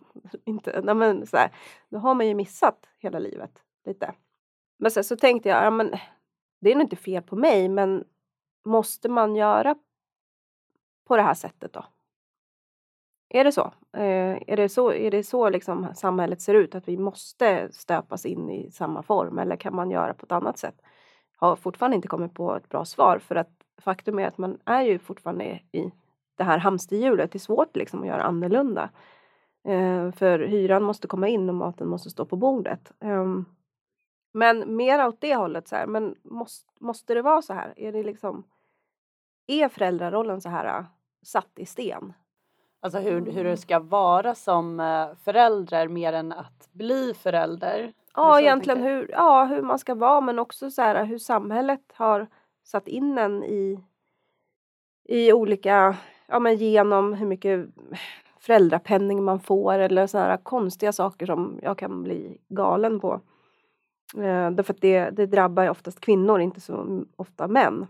inte, 0.44 0.80
nej, 0.84 0.94
men 0.94 1.26
så 1.26 1.36
här, 1.36 1.50
då 1.88 1.98
har 1.98 2.14
man 2.14 2.28
ju 2.28 2.34
missat 2.34 2.86
hela 2.98 3.18
livet 3.18 3.62
lite. 3.84 4.14
Men 4.78 4.90
sen 4.90 5.04
så 5.04 5.16
tänkte 5.16 5.48
jag, 5.48 5.64
ja 5.64 5.70
men 5.70 5.94
det 6.60 6.70
är 6.70 6.74
nog 6.74 6.84
inte 6.84 6.96
fel 6.96 7.22
på 7.22 7.36
mig, 7.36 7.68
men 7.68 8.04
måste 8.64 9.08
man 9.08 9.36
göra 9.36 9.74
på 11.06 11.16
det 11.16 11.22
här 11.22 11.34
sättet 11.34 11.72
då? 11.72 11.84
Är 13.28 13.44
det 13.44 13.52
så? 13.52 13.72
Eh, 13.92 14.38
är 14.46 14.56
det 14.56 14.68
så, 14.68 14.92
är 14.92 15.10
det 15.10 15.24
så 15.24 15.48
liksom 15.48 15.94
samhället 15.94 16.40
ser 16.40 16.54
ut? 16.54 16.74
Att 16.74 16.88
vi 16.88 16.96
måste 16.96 17.72
stöpas 17.72 18.26
in 18.26 18.50
i 18.50 18.70
samma 18.70 19.02
form? 19.02 19.38
Eller 19.38 19.56
kan 19.56 19.74
man 19.74 19.90
göra 19.90 20.14
på 20.14 20.26
ett 20.26 20.32
annat 20.32 20.58
sätt? 20.58 20.82
Har 21.40 21.56
fortfarande 21.56 21.94
inte 21.94 22.08
kommit 22.08 22.34
på 22.34 22.56
ett 22.56 22.68
bra 22.68 22.84
svar 22.84 23.18
för 23.18 23.34
att 23.34 23.50
faktum 23.80 24.18
är 24.18 24.26
att 24.26 24.38
man 24.38 24.58
är 24.64 24.82
ju 24.82 24.98
fortfarande 24.98 25.44
i 25.72 25.92
det 26.36 26.44
här 26.44 26.58
hamsterhjulet. 26.58 27.32
Det 27.32 27.36
är 27.36 27.40
svårt 27.40 27.76
liksom 27.76 28.00
att 28.00 28.06
göra 28.06 28.22
annorlunda. 28.22 28.90
Eh, 29.68 30.12
för 30.12 30.38
hyran 30.38 30.82
måste 30.82 31.06
komma 31.06 31.28
in 31.28 31.48
och 31.48 31.54
maten 31.54 31.88
måste 31.88 32.10
stå 32.10 32.24
på 32.24 32.36
bordet. 32.36 32.92
Eh, 33.00 33.26
men 34.32 34.76
mer 34.76 35.06
åt 35.06 35.20
det 35.20 35.34
hållet 35.34 35.68
så 35.68 35.76
här. 35.76 35.86
Men 35.86 36.14
måste, 36.22 36.70
måste 36.80 37.14
det 37.14 37.22
vara 37.22 37.42
så 37.42 37.52
här? 37.52 37.74
Är 37.76 37.92
det 37.92 38.02
liksom? 38.02 38.44
Är 39.46 39.68
föräldrarollen 39.68 40.40
så 40.40 40.48
här 40.48 40.86
satt 41.22 41.58
i 41.58 41.66
sten. 41.66 42.12
Alltså 42.80 42.98
hur, 42.98 43.32
hur 43.32 43.44
det 43.44 43.56
ska 43.56 43.78
vara 43.78 44.34
som 44.34 44.80
eh, 44.80 45.08
förälder 45.24 45.88
mer 45.88 46.12
än 46.12 46.32
att 46.32 46.68
bli 46.72 47.14
förälder? 47.14 47.92
Ja, 48.14 48.40
egentligen 48.40 48.82
hur, 48.82 49.10
ja, 49.10 49.44
hur 49.44 49.62
man 49.62 49.78
ska 49.78 49.94
vara 49.94 50.20
men 50.20 50.38
också 50.38 50.70
så 50.70 50.82
här, 50.82 51.04
hur 51.04 51.18
samhället 51.18 51.92
har 51.94 52.26
satt 52.64 52.88
in 52.88 53.18
en 53.18 53.44
i, 53.44 53.80
i 55.08 55.32
olika, 55.32 55.96
ja 56.26 56.38
men 56.38 56.56
genom 56.56 57.14
hur 57.14 57.26
mycket 57.26 57.68
föräldrapenning 58.38 59.24
man 59.24 59.40
får 59.40 59.78
eller 59.78 60.06
sådana 60.06 60.36
konstiga 60.36 60.92
saker 60.92 61.26
som 61.26 61.58
jag 61.62 61.78
kan 61.78 62.02
bli 62.02 62.38
galen 62.48 63.00
på. 63.00 63.20
Eh, 64.16 64.50
därför 64.50 64.74
att 64.74 64.80
det, 64.80 65.10
det 65.10 65.26
drabbar 65.26 65.62
ju 65.62 65.68
oftast 65.68 66.00
kvinnor, 66.00 66.40
inte 66.40 66.60
så 66.60 67.04
ofta 67.16 67.48
män. 67.48 67.86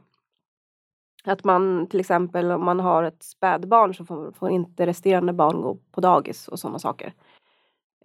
Att 1.24 1.44
man 1.44 1.86
till 1.86 2.00
exempel 2.00 2.50
om 2.50 2.64
man 2.64 2.80
har 2.80 3.02
ett 3.02 3.22
spädbarn 3.22 3.94
så 3.94 4.04
får, 4.04 4.32
får 4.32 4.50
inte 4.50 4.86
resterande 4.86 5.32
barn 5.32 5.62
gå 5.62 5.78
på 5.92 6.00
dagis 6.00 6.48
och 6.48 6.58
sådana 6.58 6.78
saker. 6.78 7.12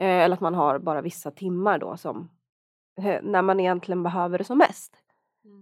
Eh, 0.03 0.23
eller 0.23 0.33
att 0.33 0.41
man 0.41 0.55
har 0.55 0.79
bara 0.79 1.01
vissa 1.01 1.31
timmar 1.31 1.79
då 1.79 1.97
som 1.97 2.29
eh, 2.97 3.21
när 3.23 3.41
man 3.41 3.59
egentligen 3.59 4.03
behöver 4.03 4.37
det 4.37 4.43
som 4.43 4.57
mest. 4.57 4.95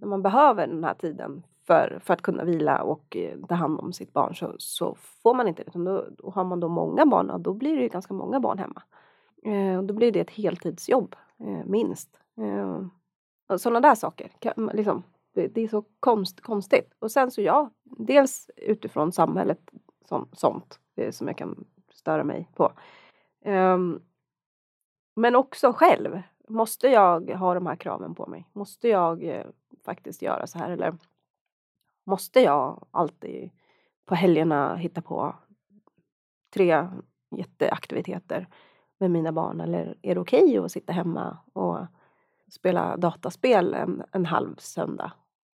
När 0.01 0.07
man 0.07 0.21
behöver 0.21 0.67
den 0.67 0.83
här 0.83 0.93
tiden 0.93 1.43
för, 1.67 1.99
för 2.03 2.13
att 2.13 2.21
kunna 2.21 2.43
vila 2.43 2.81
och 2.81 3.17
eh, 3.17 3.39
ta 3.47 3.55
hand 3.55 3.79
om 3.79 3.93
sitt 3.93 4.13
barn 4.13 4.35
så, 4.35 4.55
så 4.57 4.95
får 4.95 5.33
man 5.33 5.47
inte 5.47 5.63
det. 5.63 5.67
Utan 5.67 5.83
då, 5.83 6.05
då 6.17 6.29
har 6.29 6.43
man 6.43 6.59
då 6.59 6.67
många 6.67 7.05
barn, 7.05 7.27
ja, 7.29 7.37
då 7.37 7.53
blir 7.53 7.75
det 7.75 7.81
ju 7.81 7.89
ganska 7.89 8.13
många 8.13 8.39
barn 8.39 8.57
hemma. 8.57 8.83
Eh, 9.43 9.77
och 9.77 9.83
då 9.83 9.93
blir 9.93 10.11
det 10.11 10.19
ett 10.19 10.29
heltidsjobb, 10.29 11.15
eh, 11.39 11.65
minst. 11.65 12.19
Eh, 12.41 12.85
och 13.49 13.61
sådana 13.61 13.79
där 13.79 13.95
saker. 13.95 14.31
Kan, 14.39 14.71
liksom, 14.73 15.03
det, 15.33 15.47
det 15.47 15.61
är 15.61 15.67
så 15.67 15.83
konst, 15.99 16.41
konstigt. 16.41 16.93
Och 16.99 17.11
sen 17.11 17.31
så 17.31 17.41
ja, 17.41 17.69
dels 17.83 18.49
utifrån 18.57 19.11
samhället 19.11 19.71
som, 20.09 20.27
sånt 20.33 20.79
som 21.11 21.27
jag 21.27 21.37
kan 21.37 21.65
störa 21.93 22.23
mig 22.23 22.49
på. 22.55 22.71
Ehm, 23.45 23.99
men 25.13 25.35
också 25.35 25.73
själv. 25.73 26.21
Måste 26.47 26.87
jag 26.87 27.29
ha 27.29 27.53
de 27.53 27.65
här 27.65 27.75
kraven 27.75 28.15
på 28.15 28.27
mig? 28.27 28.47
Måste 28.53 28.87
jag 28.87 29.23
eh, 29.23 29.45
faktiskt 29.85 30.21
göra 30.21 30.47
så 30.47 30.59
här? 30.59 30.69
Eller 30.69 30.97
måste 32.03 32.39
jag 32.39 32.85
alltid 32.91 33.49
på 34.05 34.15
helgerna 34.15 34.75
hitta 34.75 35.01
på 35.01 35.35
tre 36.53 36.87
jätteaktiviteter 37.35 38.47
med 38.97 39.11
mina 39.11 39.31
barn? 39.31 39.61
Eller 39.61 39.97
är 40.01 40.15
det 40.15 40.21
okej 40.21 40.57
att 40.57 40.71
sitta 40.71 40.93
hemma 40.93 41.37
och 41.53 41.79
spela 42.49 42.97
dataspel 42.97 43.73
en, 43.73 44.03
en 44.11 44.25
halv 44.25 44.55
söndag? 44.55 45.11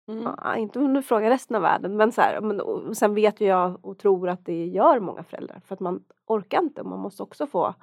Mm. 0.07 0.23
Ja, 0.23 0.55
inte 0.55 0.79
om 0.79 0.93
du 0.93 1.01
frågar 1.01 1.29
resten 1.29 1.55
av 1.55 1.61
världen, 1.61 1.97
men, 1.97 2.11
så 2.11 2.21
här, 2.21 2.41
men 2.41 2.61
och 2.61 2.97
sen 2.97 3.15
vet 3.15 3.41
ju 3.41 3.45
jag 3.45 3.85
och 3.85 3.97
tror 3.97 4.29
att 4.29 4.45
det 4.45 4.65
gör 4.65 4.99
många 4.99 5.23
föräldrar 5.23 5.61
för 5.65 5.73
att 5.73 5.79
man 5.79 6.03
orkar 6.25 6.61
inte. 6.61 6.83
Man 6.83 6.99
måste 6.99 7.23
också 7.23 7.47
få 7.47 7.73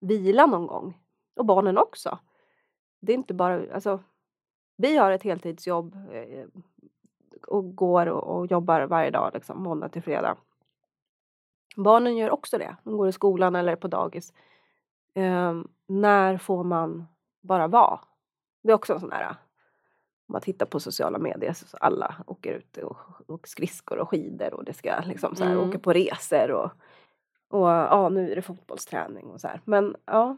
vila 0.00 0.46
någon 0.46 0.66
gång. 0.66 0.98
Och 1.40 1.46
barnen 1.46 1.78
också. 1.78 2.18
Det 3.00 3.12
är 3.12 3.16
inte 3.16 3.34
bara, 3.34 3.74
alltså, 3.74 4.00
vi 4.76 4.96
har 4.96 5.12
ett 5.12 5.22
heltidsjobb 5.22 5.96
eh, 6.12 6.46
och 7.46 7.76
går 7.76 8.06
och, 8.06 8.36
och 8.36 8.46
jobbar 8.46 8.82
varje 8.82 9.10
dag, 9.10 9.30
liksom, 9.34 9.62
måndag 9.62 9.88
till 9.88 10.02
fredag. 10.02 10.36
Barnen 11.76 12.16
gör 12.16 12.30
också 12.30 12.58
det. 12.58 12.76
De 12.84 12.96
går 12.96 13.08
i 13.08 13.12
skolan 13.12 13.56
eller 13.56 13.76
på 13.76 13.88
dagis. 13.88 14.32
Ehm, 15.14 15.68
när 15.86 16.38
får 16.38 16.64
man 16.64 17.06
bara 17.40 17.68
vara? 17.68 18.00
Det 18.62 18.70
är 18.70 18.74
också 18.74 18.92
en 18.94 19.00
sån 19.00 19.12
här 19.12 19.28
om 19.28 20.32
man 20.32 20.40
tittar 20.40 20.66
på 20.66 20.80
sociala 20.80 21.18
medier 21.18 21.52
så 21.52 21.76
alla 21.76 22.14
åker 22.26 22.52
ut 22.52 22.76
och, 22.76 22.96
och 23.26 23.48
skridskor 23.48 23.98
och 23.98 24.08
skidor 24.08 24.54
och 24.54 24.64
det 24.64 24.72
ska 24.72 25.00
liksom 25.04 25.36
så 25.36 25.44
här, 25.44 25.52
Mm. 25.52 25.68
åka 25.68 25.78
på 25.78 25.92
resor 25.92 26.50
och, 26.50 26.70
och 27.48 27.68
ja 27.68 28.08
nu 28.08 28.30
är 28.32 28.36
det 28.36 28.42
fotbollsträning 28.42 29.26
och 29.26 29.40
så 29.40 29.48
här. 29.48 29.60
Men 29.64 29.96
ja, 30.04 30.36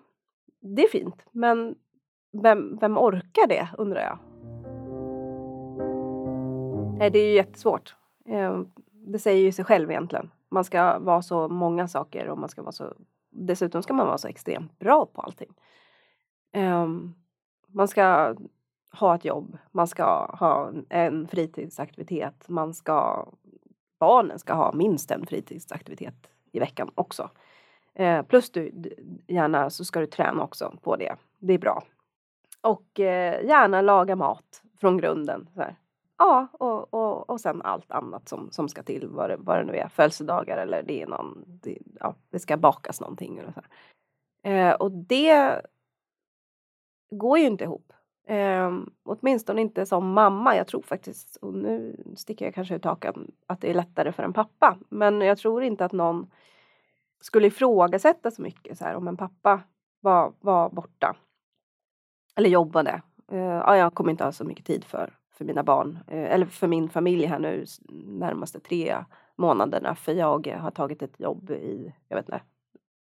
det 0.62 0.82
är 0.82 0.88
fint. 0.88 1.26
Men 1.32 1.74
vem, 2.42 2.78
vem 2.80 2.98
orkar 2.98 3.46
det 3.46 3.68
undrar 3.78 4.00
jag? 4.00 4.18
Nej, 6.98 7.10
det 7.10 7.18
är 7.18 7.28
ju 7.28 7.34
jättesvårt. 7.34 7.96
Ehm, 8.26 8.68
det 8.90 9.18
säger 9.18 9.42
ju 9.42 9.52
sig 9.52 9.64
själv 9.64 9.90
egentligen. 9.90 10.30
Man 10.48 10.64
ska 10.64 10.98
vara 10.98 11.22
så 11.22 11.48
många 11.48 11.88
saker 11.88 12.28
och 12.28 12.38
man 12.38 12.48
ska 12.48 12.62
vara 12.62 12.72
så 12.72 12.94
dessutom 13.30 13.82
ska 13.82 13.94
man 13.94 14.06
vara 14.06 14.18
så 14.18 14.28
extremt 14.28 14.78
bra 14.78 15.06
på 15.06 15.22
allting. 15.22 15.54
Ehm, 16.52 17.14
man 17.66 17.88
ska 17.88 18.36
ha 18.92 19.14
ett 19.14 19.24
jobb, 19.24 19.58
man 19.70 19.86
ska 19.86 20.36
ha 20.38 20.72
en 20.88 21.28
fritidsaktivitet, 21.28 22.48
man 22.48 22.74
ska 22.74 23.28
barnen 23.98 24.38
ska 24.38 24.54
ha 24.54 24.72
minst 24.72 25.10
en 25.10 25.26
fritidsaktivitet 25.26 26.30
i 26.52 26.58
veckan 26.58 26.90
också. 26.94 27.30
Eh, 27.94 28.22
plus 28.22 28.50
du, 28.50 28.72
gärna 29.26 29.70
så 29.70 29.84
ska 29.84 30.00
du 30.00 30.06
träna 30.06 30.42
också 30.42 30.78
på 30.82 30.96
det. 30.96 31.16
Det 31.38 31.52
är 31.52 31.58
bra. 31.58 31.82
Och 32.60 33.00
eh, 33.00 33.44
gärna 33.46 33.80
laga 33.80 34.16
mat 34.16 34.62
från 34.80 34.96
grunden. 34.96 35.48
Så 35.54 35.60
här. 35.60 35.76
Ja, 36.18 36.48
och, 36.52 36.94
och, 36.94 37.30
och 37.30 37.40
sen 37.40 37.62
allt 37.62 37.92
annat 37.92 38.28
som, 38.28 38.50
som 38.50 38.68
ska 38.68 38.82
till, 38.82 39.08
vad 39.08 39.30
det, 39.30 39.36
vad 39.36 39.58
det 39.58 39.64
nu 39.64 39.76
är, 39.76 39.88
födelsedagar 39.88 40.56
eller 40.56 40.82
det 40.82 41.02
är 41.02 41.06
någon, 41.06 41.44
det, 41.46 41.78
ja, 42.00 42.14
det 42.30 42.38
ska 42.38 42.56
bakas 42.56 43.00
någonting. 43.00 43.40
Och, 43.46 43.54
så 43.54 43.60
här. 43.60 44.70
Eh, 44.70 44.74
och 44.74 44.92
det 44.92 45.60
går 47.10 47.38
ju 47.38 47.46
inte 47.46 47.64
ihop. 47.64 47.92
Eh, 48.26 48.70
åtminstone 49.02 49.60
inte 49.60 49.86
som 49.86 50.12
mamma. 50.12 50.56
Jag 50.56 50.66
tror 50.66 50.82
faktiskt, 50.82 51.36
och 51.36 51.54
nu 51.54 52.04
sticker 52.16 52.44
jag 52.44 52.54
kanske 52.54 52.74
ut 52.74 52.84
hakan, 52.84 53.30
att 53.46 53.60
det 53.60 53.70
är 53.70 53.74
lättare 53.74 54.12
för 54.12 54.22
en 54.22 54.32
pappa. 54.32 54.78
Men 54.88 55.20
jag 55.20 55.38
tror 55.38 55.62
inte 55.62 55.84
att 55.84 55.92
någon 55.92 56.30
skulle 57.22 57.46
ifrågasätta 57.46 58.30
så 58.30 58.42
mycket 58.42 58.78
så 58.78 58.84
här, 58.84 58.96
om 58.96 59.08
en 59.08 59.16
pappa 59.16 59.60
var, 60.00 60.32
var 60.40 60.70
borta. 60.70 61.16
Eller 62.36 62.50
jobbade. 62.50 63.02
Uh, 63.32 63.38
ja, 63.38 63.76
jag 63.76 63.94
kommer 63.94 64.10
inte 64.10 64.24
ha 64.24 64.32
så 64.32 64.44
mycket 64.44 64.66
tid 64.66 64.84
för, 64.84 65.12
för 65.30 65.44
mina 65.44 65.62
barn. 65.62 65.98
uh, 66.12 66.32
eller 66.32 66.46
för 66.46 66.68
min 66.68 66.88
familj 66.88 67.26
här 67.26 67.38
nu 67.38 67.64
närmaste 68.06 68.60
tre 68.60 69.04
månaderna. 69.36 69.94
För 69.94 70.12
jag 70.12 70.46
har 70.46 70.70
tagit 70.70 71.02
ett 71.02 71.20
jobb 71.20 71.50
i, 71.50 71.94
jag 72.08 72.16
vet 72.16 72.28
inte. 72.28 72.40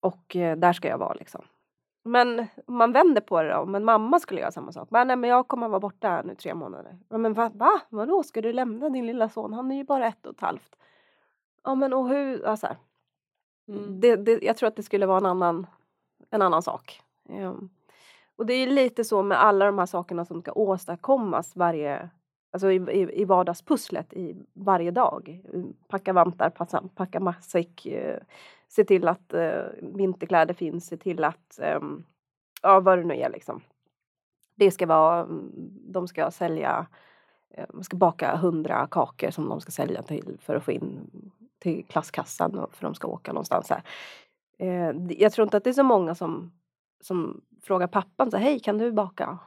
Och 0.00 0.36
uh, 0.36 0.56
där 0.56 0.72
ska 0.72 0.88
jag 0.88 0.98
vara 0.98 1.14
liksom. 1.14 1.42
Men 2.04 2.46
om 2.66 2.74
man 2.74 2.92
vänder 2.92 3.20
på 3.20 3.42
det 3.42 3.48
då, 3.48 3.58
om 3.58 3.74
en 3.74 3.84
mamma 3.84 4.20
skulle 4.20 4.40
göra 4.40 4.50
samma 4.50 4.72
sak. 4.72 4.88
Men, 4.90 5.06
nej, 5.06 5.16
men 5.16 5.30
jag 5.30 5.48
kommer 5.48 5.68
vara 5.68 5.80
borta 5.80 6.08
här 6.08 6.24
nu 6.24 6.34
tre 6.34 6.54
månader. 6.54 6.98
Ja, 7.08 7.18
men 7.18 7.34
va, 7.34 7.50
va? 7.54 7.80
Vadå, 7.88 8.22
ska 8.22 8.42
du 8.42 8.52
lämna 8.52 8.88
din 8.88 9.06
lilla 9.06 9.28
son? 9.28 9.52
Han 9.52 9.72
är 9.72 9.76
ju 9.76 9.84
bara 9.84 10.06
ett 10.06 10.26
och 10.26 10.34
ett 10.34 10.40
halvt. 10.40 10.76
Ja 11.64 11.74
men 11.74 11.92
och 11.92 12.08
hur, 12.08 12.42
ja, 12.44 12.56
så 12.56 12.66
här. 12.66 12.76
Mm. 13.68 14.00
Det, 14.00 14.16
det, 14.16 14.42
jag 14.42 14.56
tror 14.56 14.68
att 14.68 14.76
det 14.76 14.82
skulle 14.82 15.06
vara 15.06 15.18
en 15.18 15.26
annan, 15.26 15.66
en 16.30 16.42
annan 16.42 16.62
sak. 16.62 17.00
Um, 17.28 17.70
och 18.36 18.46
det 18.46 18.54
är 18.54 18.66
lite 18.66 19.04
så 19.04 19.22
med 19.22 19.42
alla 19.42 19.66
de 19.66 19.78
här 19.78 19.86
sakerna 19.86 20.24
som 20.24 20.40
ska 20.40 20.52
åstadkommas 20.52 21.56
varje, 21.56 22.10
alltså 22.52 22.70
i, 22.70 22.76
i, 22.76 23.20
i 23.20 23.24
vardagspusslet 23.24 24.12
i 24.12 24.36
varje 24.52 24.90
dag. 24.90 25.42
Mm, 25.52 25.74
packa 25.88 26.12
vantar, 26.12 26.50
passa, 26.50 26.82
packa 26.94 27.20
matsäck, 27.20 27.86
uh, 27.86 28.16
se 28.68 28.84
till 28.84 29.08
att 29.08 29.34
uh, 29.34 29.64
vinterkläder 29.82 30.54
finns, 30.54 30.86
se 30.86 30.96
till 30.96 31.24
att, 31.24 31.60
um, 31.76 32.04
ja 32.62 32.80
vad 32.80 32.98
det 32.98 33.04
nu 33.04 33.14
är 33.14 33.30
liksom. 33.30 33.60
Det 34.54 34.70
ska 34.70 34.86
vara, 34.86 35.20
mm, 35.20 35.50
de 35.88 36.08
ska 36.08 36.30
sälja, 36.30 36.86
eh, 37.50 37.66
man 37.72 37.84
ska 37.84 37.96
baka 37.96 38.36
hundra 38.36 38.86
kakor 38.90 39.30
som 39.30 39.48
de 39.48 39.60
ska 39.60 39.70
sälja 39.70 40.02
till 40.02 40.38
för 40.40 40.54
att 40.54 40.64
få 40.64 40.72
in 40.72 41.10
till 41.58 41.84
klasskassan 41.86 42.66
för 42.72 42.82
de 42.82 42.94
ska 42.94 43.08
åka 43.08 43.32
någonstans 43.32 43.70
här. 43.70 43.82
Eh, 44.58 44.96
jag 45.08 45.32
tror 45.32 45.42
inte 45.46 45.56
att 45.56 45.64
det 45.64 45.70
är 45.70 45.74
så 45.74 45.82
många 45.82 46.14
som, 46.14 46.52
som 47.00 47.40
frågar 47.62 47.86
pappan 47.86 48.30
så 48.30 48.36
hej 48.36 48.60
kan 48.60 48.78
du 48.78 48.92
baka? 48.92 49.38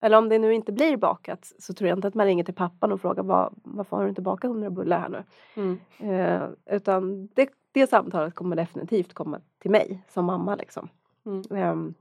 Eller 0.00 0.18
om 0.18 0.28
det 0.28 0.38
nu 0.38 0.54
inte 0.54 0.72
blir 0.72 0.96
bakat 0.96 1.52
så 1.58 1.74
tror 1.74 1.88
jag 1.88 1.98
inte 1.98 2.08
att 2.08 2.14
man 2.14 2.26
ringer 2.26 2.44
till 2.44 2.54
pappan 2.54 2.92
och 2.92 3.00
frågar 3.00 3.22
"Var- 3.22 3.52
varför 3.54 3.96
har 3.96 4.02
du 4.02 4.08
inte 4.08 4.22
bakat 4.22 4.50
hundra 4.50 4.70
bullar 4.70 4.98
här 5.00 5.08
nu? 5.08 5.24
Mm. 5.56 5.78
Eh, 5.98 6.48
utan 6.76 7.26
det, 7.34 7.48
det 7.72 7.86
samtalet 7.86 8.34
kommer 8.34 8.56
definitivt 8.56 9.14
komma 9.14 9.40
till 9.58 9.70
mig 9.70 10.02
som 10.08 10.24
mamma 10.24 10.54
liksom. 10.56 10.88
Mm. 11.26 11.42
Ehm, 11.50 11.94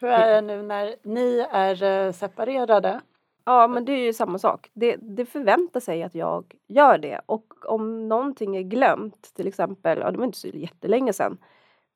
Hur 0.00 0.08
är 0.08 0.34
det 0.34 0.40
nu 0.46 0.62
när 0.62 0.96
ni 1.02 1.46
är 1.50 1.82
eh, 1.82 2.12
separerade? 2.12 3.00
Ja, 3.44 3.68
men 3.68 3.84
det 3.84 3.92
är 3.92 4.04
ju 4.04 4.12
samma 4.12 4.38
sak. 4.38 4.70
Det, 4.72 4.96
det 4.96 5.26
förväntar 5.26 5.80
sig 5.80 6.02
att 6.02 6.14
jag 6.14 6.54
gör 6.68 6.98
det. 6.98 7.20
Och 7.26 7.54
om 7.66 8.08
någonting 8.08 8.56
är 8.56 8.62
glömt, 8.62 9.34
till 9.34 9.48
exempel, 9.48 9.98
ja, 9.98 10.10
det 10.10 10.18
var 10.18 10.24
inte 10.24 10.38
så 10.38 10.48
jättelänge 10.48 11.12
sedan, 11.12 11.38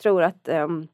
tror 0.02 0.22
att 0.22 0.48
um, 0.48 0.88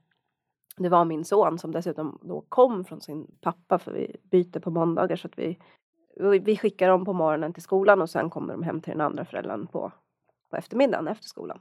det 0.77 0.89
var 0.89 1.05
min 1.05 1.25
son 1.25 1.59
som 1.59 1.73
dessutom 1.73 2.19
då 2.23 2.45
kom 2.49 2.85
från 2.85 3.01
sin 3.01 3.27
pappa 3.41 3.79
för 3.79 3.93
vi 3.93 4.17
byter 4.23 4.61
på 4.61 4.71
måndagar 4.71 5.17
så 5.17 5.27
att 5.27 5.39
vi, 5.39 5.59
vi 6.17 6.39
vi 6.39 6.57
skickar 6.57 6.89
dem 6.89 7.05
på 7.05 7.13
morgonen 7.13 7.53
till 7.53 7.63
skolan 7.63 8.03
och 8.03 8.11
sen 8.11 8.31
kommer 8.31 8.53
de 8.53 8.63
hem 8.63 8.81
till 8.81 8.93
den 8.93 9.01
andra 9.01 9.25
föräldern 9.25 9.67
på, 9.67 9.93
på 10.51 10.57
eftermiddagen 10.57 11.09
efter 11.09 11.27
skolan. 11.29 11.61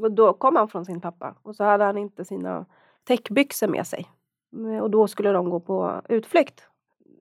Och 0.00 0.12
då 0.12 0.32
kom 0.32 0.56
han 0.56 0.68
från 0.68 0.84
sin 0.84 1.00
pappa 1.00 1.34
och 1.42 1.56
så 1.56 1.64
hade 1.64 1.84
han 1.84 1.98
inte 1.98 2.24
sina 2.24 2.66
täckbyxor 3.04 3.68
med 3.68 3.86
sig. 3.86 4.06
Och 4.82 4.90
då 4.90 5.08
skulle 5.08 5.32
de 5.32 5.50
gå 5.50 5.60
på 5.60 6.02
utflykt. 6.08 6.68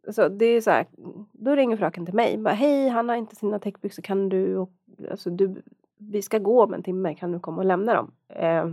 Så 0.10 0.28
det 0.28 0.46
är 0.46 0.62
så 0.62 0.72
här, 0.72 0.86
då 1.32 1.56
ringer 1.56 1.78
fröken 1.78 2.06
till 2.06 2.16
mig. 2.16 2.38
Bara, 2.38 2.54
Hej, 2.54 2.90
han 2.90 3.10
har 3.10 3.16
inte 3.16 3.36
sina 3.36 3.60
täckbyxor. 3.60 4.04
Kan 4.04 4.30
du, 4.30 4.58
och, 4.58 4.72
alltså, 5.12 5.30
du 5.30 5.62
vi 6.10 6.22
ska 6.22 6.38
gå 6.38 6.64
om 6.64 6.74
en 6.74 6.84
timme, 6.84 7.16
kan 7.16 7.32
du 7.32 7.40
komma 7.40 7.58
och 7.58 7.66
lämna 7.66 7.94
dem? 7.94 8.12
Eh, 8.30 8.72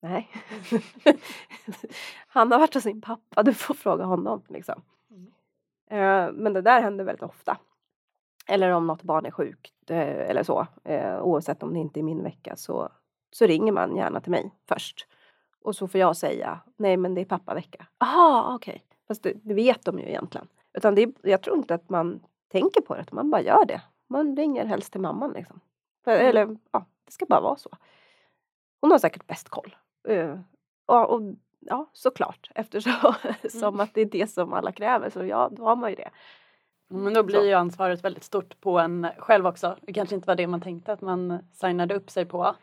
nej. 0.00 0.28
Han 2.26 2.52
har 2.52 2.58
varit 2.58 2.74
hos 2.74 2.82
sin 2.82 3.00
pappa, 3.00 3.42
du 3.42 3.54
får 3.54 3.74
fråga 3.74 4.04
honom 4.04 4.42
liksom. 4.48 4.82
Eh, 5.90 6.32
men 6.32 6.52
det 6.52 6.62
där 6.62 6.82
händer 6.82 7.04
väldigt 7.04 7.22
ofta. 7.22 7.58
Eller 8.48 8.70
om 8.70 8.86
något 8.86 9.02
barn 9.02 9.26
är 9.26 9.30
sjukt 9.30 9.90
eh, 9.90 10.30
eller 10.30 10.42
så. 10.42 10.66
Eh, 10.84 11.22
oavsett 11.22 11.62
om 11.62 11.74
det 11.74 11.80
inte 11.80 12.00
är 12.00 12.02
min 12.02 12.22
vecka 12.22 12.56
så, 12.56 12.88
så 13.30 13.46
ringer 13.46 13.72
man 13.72 13.96
gärna 13.96 14.20
till 14.20 14.30
mig 14.30 14.50
först. 14.68 15.06
Och 15.60 15.76
så 15.76 15.88
får 15.88 16.00
jag 16.00 16.16
säga, 16.16 16.60
nej 16.76 16.96
men 16.96 17.14
det 17.14 17.20
är 17.20 17.24
pappavecka. 17.24 17.86
Aha, 17.98 18.54
okej. 18.54 18.72
Okay. 18.72 18.96
Fast 19.08 19.22
det, 19.22 19.32
det, 19.42 19.54
vet 19.54 19.84
de 19.84 19.98
ju 19.98 20.04
egentligen. 20.04 20.48
Utan 20.76 20.94
det, 20.94 21.14
jag 21.22 21.42
tror 21.42 21.56
inte 21.56 21.74
att 21.74 21.90
man 21.90 22.20
tänker 22.52 22.80
på 22.80 22.94
det, 22.94 23.12
man 23.12 23.30
bara 23.30 23.42
gör 23.42 23.64
det. 23.64 23.82
Man 24.08 24.36
ringer 24.36 24.64
helst 24.64 24.92
till 24.92 25.00
mamman 25.00 25.32
liksom. 25.32 25.60
Mm. 26.06 26.26
eller 26.26 26.56
ja, 26.72 26.86
det 27.04 27.12
ska 27.12 27.26
bara 27.26 27.40
vara 27.40 27.56
så. 27.56 27.70
Hon 28.80 28.90
har 28.90 28.98
säkert 28.98 29.26
bäst 29.26 29.48
koll. 29.48 29.76
Uh, 30.08 30.40
och, 30.86 31.10
och, 31.10 31.22
ja, 31.60 31.90
såklart. 31.92 32.50
Eftersom 32.54 33.14
mm. 33.62 33.80
att 33.80 33.94
det 33.94 34.00
är 34.00 34.04
det 34.04 34.26
som 34.26 34.52
alla 34.52 34.72
kräver 34.72 35.10
så 35.10 35.24
ja, 35.24 35.48
då 35.52 35.64
har 35.64 35.76
man 35.76 35.90
ju 35.90 35.96
det. 35.96 36.10
Men 36.88 37.14
då 37.14 37.22
blir 37.22 37.38
så. 37.38 37.44
ju 37.44 37.52
ansvaret 37.52 38.04
väldigt 38.04 38.24
stort 38.24 38.60
på 38.60 38.78
en 38.78 39.06
själv 39.18 39.46
också. 39.46 39.76
Det 39.82 39.92
kanske 39.92 40.14
inte 40.14 40.26
var 40.26 40.34
det 40.34 40.46
man 40.46 40.60
tänkte 40.60 40.92
att 40.92 41.00
man 41.00 41.38
signade 41.52 41.94
upp 41.94 42.10
sig 42.10 42.24
på. 42.24 42.54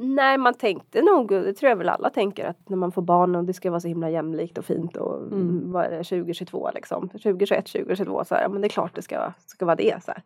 Nej, 0.00 0.38
man 0.38 0.54
tänkte 0.54 1.02
nog, 1.02 1.28
det 1.28 1.52
tror 1.52 1.70
jag 1.70 1.76
väl 1.76 1.88
alla 1.88 2.10
tänker, 2.10 2.44
att 2.44 2.68
när 2.68 2.76
man 2.76 2.92
får 2.92 3.02
barn 3.02 3.36
och 3.36 3.44
det 3.44 3.52
ska 3.52 3.70
vara 3.70 3.80
så 3.80 3.88
himla 3.88 4.10
jämlikt 4.10 4.58
och 4.58 4.64
fint 4.64 4.96
och 4.96 5.22
mm. 5.22 5.72
vad 5.72 5.84
är 5.84 5.90
det, 5.90 5.96
2022 5.96 6.70
liksom, 6.74 7.08
2021, 7.08 7.66
2022 7.66 8.24
så 8.24 8.34
här, 8.34 8.48
men 8.48 8.60
det 8.60 8.66
är 8.66 8.68
klart 8.68 8.94
det 8.94 9.02
ska, 9.02 9.32
ska 9.38 9.66
vara 9.66 9.76
det 9.76 10.04
så 10.04 10.10
här. 10.10 10.22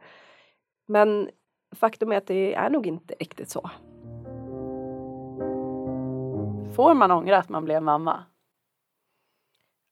Men 0.86 1.30
faktum 1.74 2.12
är 2.12 2.16
att 2.16 2.26
det 2.26 2.54
är 2.54 2.70
nog 2.70 2.86
inte 2.86 3.14
riktigt 3.20 3.50
så. 3.50 3.70
Får 6.76 6.94
man 6.94 7.10
ångra 7.10 7.38
att 7.38 7.48
man 7.48 7.64
blev 7.64 7.82
mamma? 7.82 8.24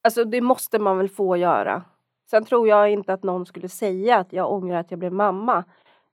Alltså 0.04 0.24
det 0.24 0.40
måste 0.40 0.78
man 0.78 0.98
väl 0.98 1.08
få 1.08 1.36
göra. 1.36 1.82
Sen 2.30 2.44
tror 2.44 2.68
jag 2.68 2.90
inte 2.90 3.12
att 3.12 3.22
någon 3.22 3.46
skulle 3.46 3.68
säga 3.68 4.18
att 4.18 4.32
jag 4.32 4.52
ångrar 4.52 4.80
att 4.80 4.90
jag 4.90 4.98
blev 4.98 5.12
mamma. 5.12 5.64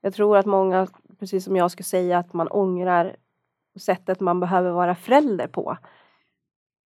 Jag 0.01 0.13
tror 0.13 0.37
att 0.37 0.45
många, 0.45 0.87
precis 1.19 1.45
som 1.45 1.55
jag, 1.55 1.71
skulle 1.71 1.83
säga 1.83 2.17
att 2.17 2.33
man 2.33 2.47
ångrar 2.47 3.15
sättet 3.79 4.19
man 4.19 4.39
behöver 4.39 4.71
vara 4.71 4.95
förälder 4.95 5.47
på. 5.47 5.77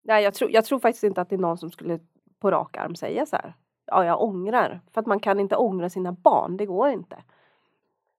Nej, 0.02 0.24
jag, 0.24 0.34
tror, 0.34 0.50
jag 0.50 0.64
tror 0.64 0.78
faktiskt 0.78 1.04
inte 1.04 1.20
att 1.20 1.28
det 1.28 1.36
är 1.36 1.40
någon 1.40 1.58
som 1.58 1.70
skulle 1.70 2.00
på 2.38 2.50
rak 2.50 2.76
arm 2.76 2.94
säga 2.94 3.26
så 3.26 3.36
här. 3.36 3.54
Ja, 3.86 4.04
jag 4.04 4.22
ångrar. 4.22 4.80
För 4.92 5.00
att 5.00 5.06
man 5.06 5.20
kan 5.20 5.40
inte 5.40 5.56
ångra 5.56 5.90
sina 5.90 6.12
barn, 6.12 6.56
det 6.56 6.66
går 6.66 6.88
inte. 6.88 7.22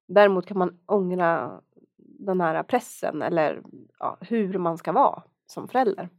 Däremot 0.08 0.46
kan 0.46 0.58
man 0.58 0.80
ångra 0.86 1.62
den 1.98 2.42
här 2.42 2.64
pressen 2.64 3.22
eller 3.22 3.62
ja, 4.00 4.18
hur 4.22 4.58
man 4.58 4.78
ska 4.78 4.92
vara 4.92 5.24
som 5.46 5.68
förälder. 5.68 6.10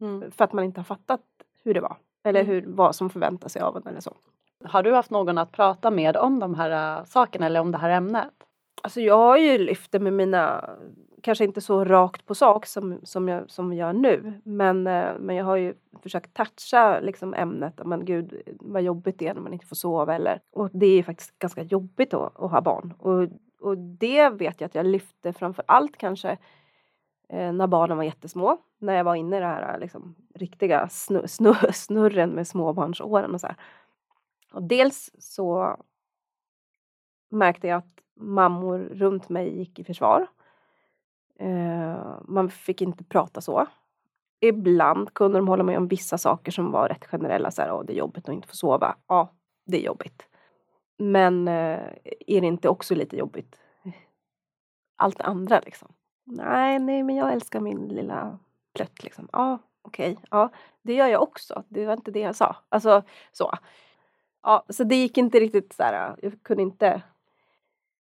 Mm. 0.00 0.30
För 0.30 0.44
att 0.44 0.52
man 0.52 0.64
inte 0.64 0.80
har 0.80 0.84
fattat 0.84 1.20
hur 1.64 1.74
det 1.74 1.80
var. 1.80 1.96
Eller 2.24 2.40
mm. 2.40 2.52
hur, 2.52 2.64
vad 2.66 2.94
som 2.94 3.10
förväntas 3.10 3.52
sig 3.52 3.62
av 3.62 3.76
en 3.76 3.86
eller 3.86 4.00
så. 4.00 4.16
Har 4.64 4.82
du 4.82 4.94
haft 4.94 5.10
någon 5.10 5.38
att 5.38 5.52
prata 5.52 5.90
med 5.90 6.16
om 6.16 6.38
de 6.38 6.54
här 6.54 6.98
äh, 6.98 7.04
sakerna 7.04 7.46
eller 7.46 7.60
om 7.60 7.72
det 7.72 7.78
här 7.78 7.90
ämnet? 7.90 8.34
Alltså 8.82 9.00
jag 9.00 9.16
har 9.16 9.36
ju 9.36 9.58
lyft 9.58 9.92
det 9.92 9.98
med 9.98 10.12
mina, 10.12 10.70
kanske 11.22 11.44
inte 11.44 11.60
så 11.60 11.84
rakt 11.84 12.26
på 12.26 12.34
sak 12.34 12.66
som, 12.66 13.00
som, 13.02 13.28
jag, 13.28 13.50
som 13.50 13.72
jag 13.72 13.86
gör 13.86 13.92
nu, 13.92 14.40
men, 14.44 14.86
eh, 14.86 15.10
men 15.18 15.36
jag 15.36 15.44
har 15.44 15.56
ju 15.56 15.74
försökt 16.02 16.34
toucha 16.34 17.00
liksom 17.00 17.34
ämnet, 17.34 17.80
men 17.84 18.04
gud 18.04 18.42
vad 18.60 18.82
jobbigt 18.82 19.18
det 19.18 19.28
är 19.28 19.34
när 19.34 19.40
man 19.40 19.52
inte 19.52 19.66
får 19.66 19.76
sova 19.76 20.14
eller, 20.14 20.40
och 20.50 20.70
det 20.72 20.86
är 20.86 21.02
faktiskt 21.02 21.38
ganska 21.38 21.62
jobbigt 21.62 22.14
att, 22.14 22.40
att 22.40 22.50
ha 22.50 22.60
barn 22.60 22.94
och, 22.98 23.28
och 23.60 23.78
det 23.78 24.28
vet 24.28 24.60
jag 24.60 24.68
att 24.68 24.74
jag 24.74 24.86
lyfte 24.86 25.32
framför 25.32 25.64
allt 25.68 25.96
kanske 25.96 26.30
eh, 27.28 27.52
när 27.52 27.66
barnen 27.66 27.96
var 27.96 28.04
jättesmå, 28.04 28.58
när 28.78 28.94
jag 28.94 29.04
var 29.04 29.14
inne 29.14 29.36
i 29.36 29.40
det 29.40 29.46
här 29.46 29.78
liksom, 29.78 30.14
riktiga 30.34 30.88
snur, 30.88 31.26
snur, 31.26 31.70
snurren 31.72 32.30
med 32.30 32.48
småbarnsåren 32.48 33.34
och 33.34 33.40
så 33.40 33.46
här. 33.46 33.56
Och 34.52 34.62
dels 34.62 35.10
så 35.18 35.76
märkte 37.30 37.68
jag 37.68 37.78
att 37.78 38.02
mammor 38.14 38.78
runt 38.78 39.28
mig 39.28 39.58
gick 39.58 39.78
i 39.78 39.84
försvar. 39.84 40.26
Eh, 41.42 42.20
man 42.24 42.50
fick 42.50 42.82
inte 42.82 43.04
prata 43.04 43.40
så. 43.40 43.66
Ibland 44.40 45.14
kunde 45.14 45.38
de 45.38 45.48
hålla 45.48 45.64
med 45.64 45.78
om 45.78 45.88
vissa 45.88 46.18
saker 46.18 46.52
som 46.52 46.70
var 46.70 46.88
rätt 46.88 47.04
generella. 47.04 47.50
Så 47.50 47.62
här, 47.62 47.84
det 47.84 47.92
är 47.92 47.96
jobbigt 47.96 48.28
att 48.28 48.34
inte 48.34 48.48
få 48.48 48.56
sova. 48.56 48.96
Ja, 49.06 49.32
det 49.66 49.76
är 49.76 49.82
jobbigt. 49.82 50.28
Men 50.98 51.48
eh, 51.48 51.80
är 52.26 52.40
det 52.40 52.46
inte 52.46 52.68
också 52.68 52.94
lite 52.94 53.16
jobbigt? 53.16 53.56
Allt 54.96 55.18
det 55.18 55.24
andra 55.24 55.60
liksom. 55.60 55.92
Nej, 56.24 56.78
nej, 56.78 57.02
men 57.02 57.16
jag 57.16 57.32
älskar 57.32 57.60
min 57.60 57.88
lilla 57.88 58.38
plött 58.74 59.02
liksom. 59.02 59.28
Ja, 59.32 59.58
okej, 59.82 60.12
okay, 60.12 60.24
ja, 60.30 60.50
det 60.82 60.94
gör 60.94 61.06
jag 61.06 61.22
också. 61.22 61.62
Det 61.68 61.86
var 61.86 61.92
inte 61.92 62.10
det 62.10 62.20
jag 62.20 62.36
sa. 62.36 62.56
Alltså 62.68 63.02
så. 63.32 63.54
Ja, 64.42 64.64
så 64.68 64.84
det 64.84 64.94
gick 64.94 65.18
inte 65.18 65.40
riktigt 65.40 65.72
så 65.72 65.82
här. 65.82 66.16
Jag 66.22 66.42
kunde 66.42 66.62
inte. 66.62 67.02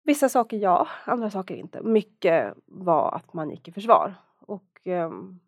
Vissa 0.04 0.30
saker 0.30 0.58
ja, 0.58 0.88
andra 1.06 1.30
saker 1.30 1.56
inte. 1.56 1.82
Mycket 1.82 2.54
var 2.66 3.16
att 3.16 3.34
man 3.34 3.50
gick 3.50 3.68
i 3.68 3.72
försvar 3.72 4.16
och. 4.40 4.88
Um, 4.88 5.40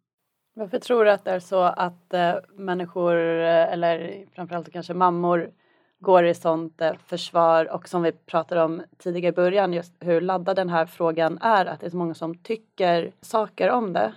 Varför 0.56 0.80
tror 0.80 1.06
du 1.06 1.12
att 1.12 1.26
det 1.26 1.32
är 1.32 1.39
så 1.39 1.62
att 1.62 2.13
äh, 2.13 2.36
människor 2.56 3.16
eh, 3.16 3.74
eller 3.74 4.26
framförallt 4.36 4.72
kanske 4.72 4.94
mammor 4.94 5.52
går 6.00 6.26
i 6.26 6.34
sånt 6.34 6.82
äh, 6.82 6.94
försvar 6.94 7.74
och 7.74 7.89
som 7.89 8.04
vi 8.04 8.12
pratade 8.12 8.63
om 8.63 8.84
tidigare 8.98 9.30
i 9.30 9.36
början 9.36 9.74
just 9.74 9.94
hur 10.00 10.22
laddad 10.22 10.56
den 10.56 10.70
här 10.70 10.86
frågan 10.86 11.38
är 11.42 11.66
att 11.66 11.80
det 11.80 11.86
är 11.86 11.89
så 11.89 11.98
många 11.98 12.13
som 12.13 12.36
tycker 12.36 13.12
saker 13.22 13.70
om 13.70 13.94
det. 13.94 14.13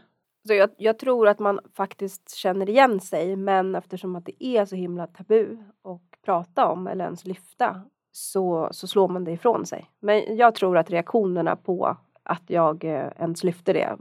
Så 0.46 0.55
jag, 0.55 0.70
jag, 0.77 0.99
tror 0.99 1.29
att 1.29 1.38
man 1.38 1.61
faktiskt 1.75 2.35
känner 2.35 2.68
igen 2.68 3.01
sig 3.01 3.37
men 3.37 3.75
eftersom 3.75 4.16
att 4.16 4.25
det 4.25 4.44
är 4.44 4.64
så 4.64 4.77
himla 4.77 5.07
tabu 5.07 5.57
och 5.83 6.03
prata 6.25 6.66
om 6.66 6.87
eller 6.87 7.05
ens 7.05 7.25
lyfta 7.25 7.83
så, 8.16 8.68
så 8.70 8.87
slår 8.87 9.09
man 9.09 9.24
det 9.24 9.31
ifrån 9.31 9.66
sig. 9.66 9.90
Men 10.00 10.37
jag 10.37 10.55
tror 10.55 10.79
att 10.79 10.90
reaktionerna 10.90 11.57
på 11.57 11.96
att 12.22 12.42
jag 12.46 12.85
eh, 12.85 13.09
ens 13.18 13.44
lyfte 13.44 13.72
det 13.72 13.96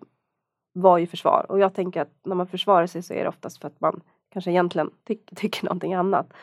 var 0.74 0.98
ju 0.98 1.08
försvar 1.08 1.46
och 1.50 1.60
jag 1.60 1.74
tänker 1.74 2.02
att 2.02 2.12
när 2.24 2.36
man 2.36 2.48
försvarar 2.48 2.88
sig 2.88 3.02
så 3.02 3.14
är 3.14 3.24
det 3.24 3.30
oftast 3.30 3.62
för 3.62 3.68
att 3.68 3.82
man 3.82 4.02
kanske 4.30 4.52
egentligen 4.52 4.92
ty 5.08 5.16
tycker 5.36 5.66
någonting 5.66 5.94
annat. 5.94 6.34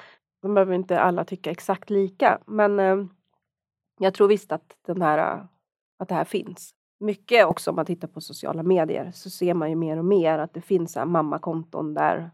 De 0.43 0.55
behöver 0.55 0.75
inte 0.75 1.01
alla 1.01 1.25
tycka 1.25 1.51
exakt 1.51 1.91
lika 1.91 2.39
men 2.47 2.81
eh, 2.81 3.05
jag 3.99 4.15
tror 4.15 4.29
visst 4.29 4.53
att 4.53 4.77
den 4.87 5.03
här 5.03 5.47
att 5.99 6.09
det 6.09 6.15
här 6.15 6.25
finns 6.25 6.75
mycket 7.01 7.47
också 7.47 7.71
om 7.71 7.77
man 7.77 7.87
tittar 7.87 8.09
på 8.09 8.21
sociala 8.21 8.63
medier 8.63 9.11
så 9.15 9.31
ser 9.31 9.55
man 9.55 9.71
ju 9.71 9.77
mer 9.77 9.97
och 9.97 10.05
mer 10.05 10.39
att 10.39 10.55
det 10.55 10.61
finns 10.61 10.97
mammakonton 11.07 11.95
där 11.95 12.31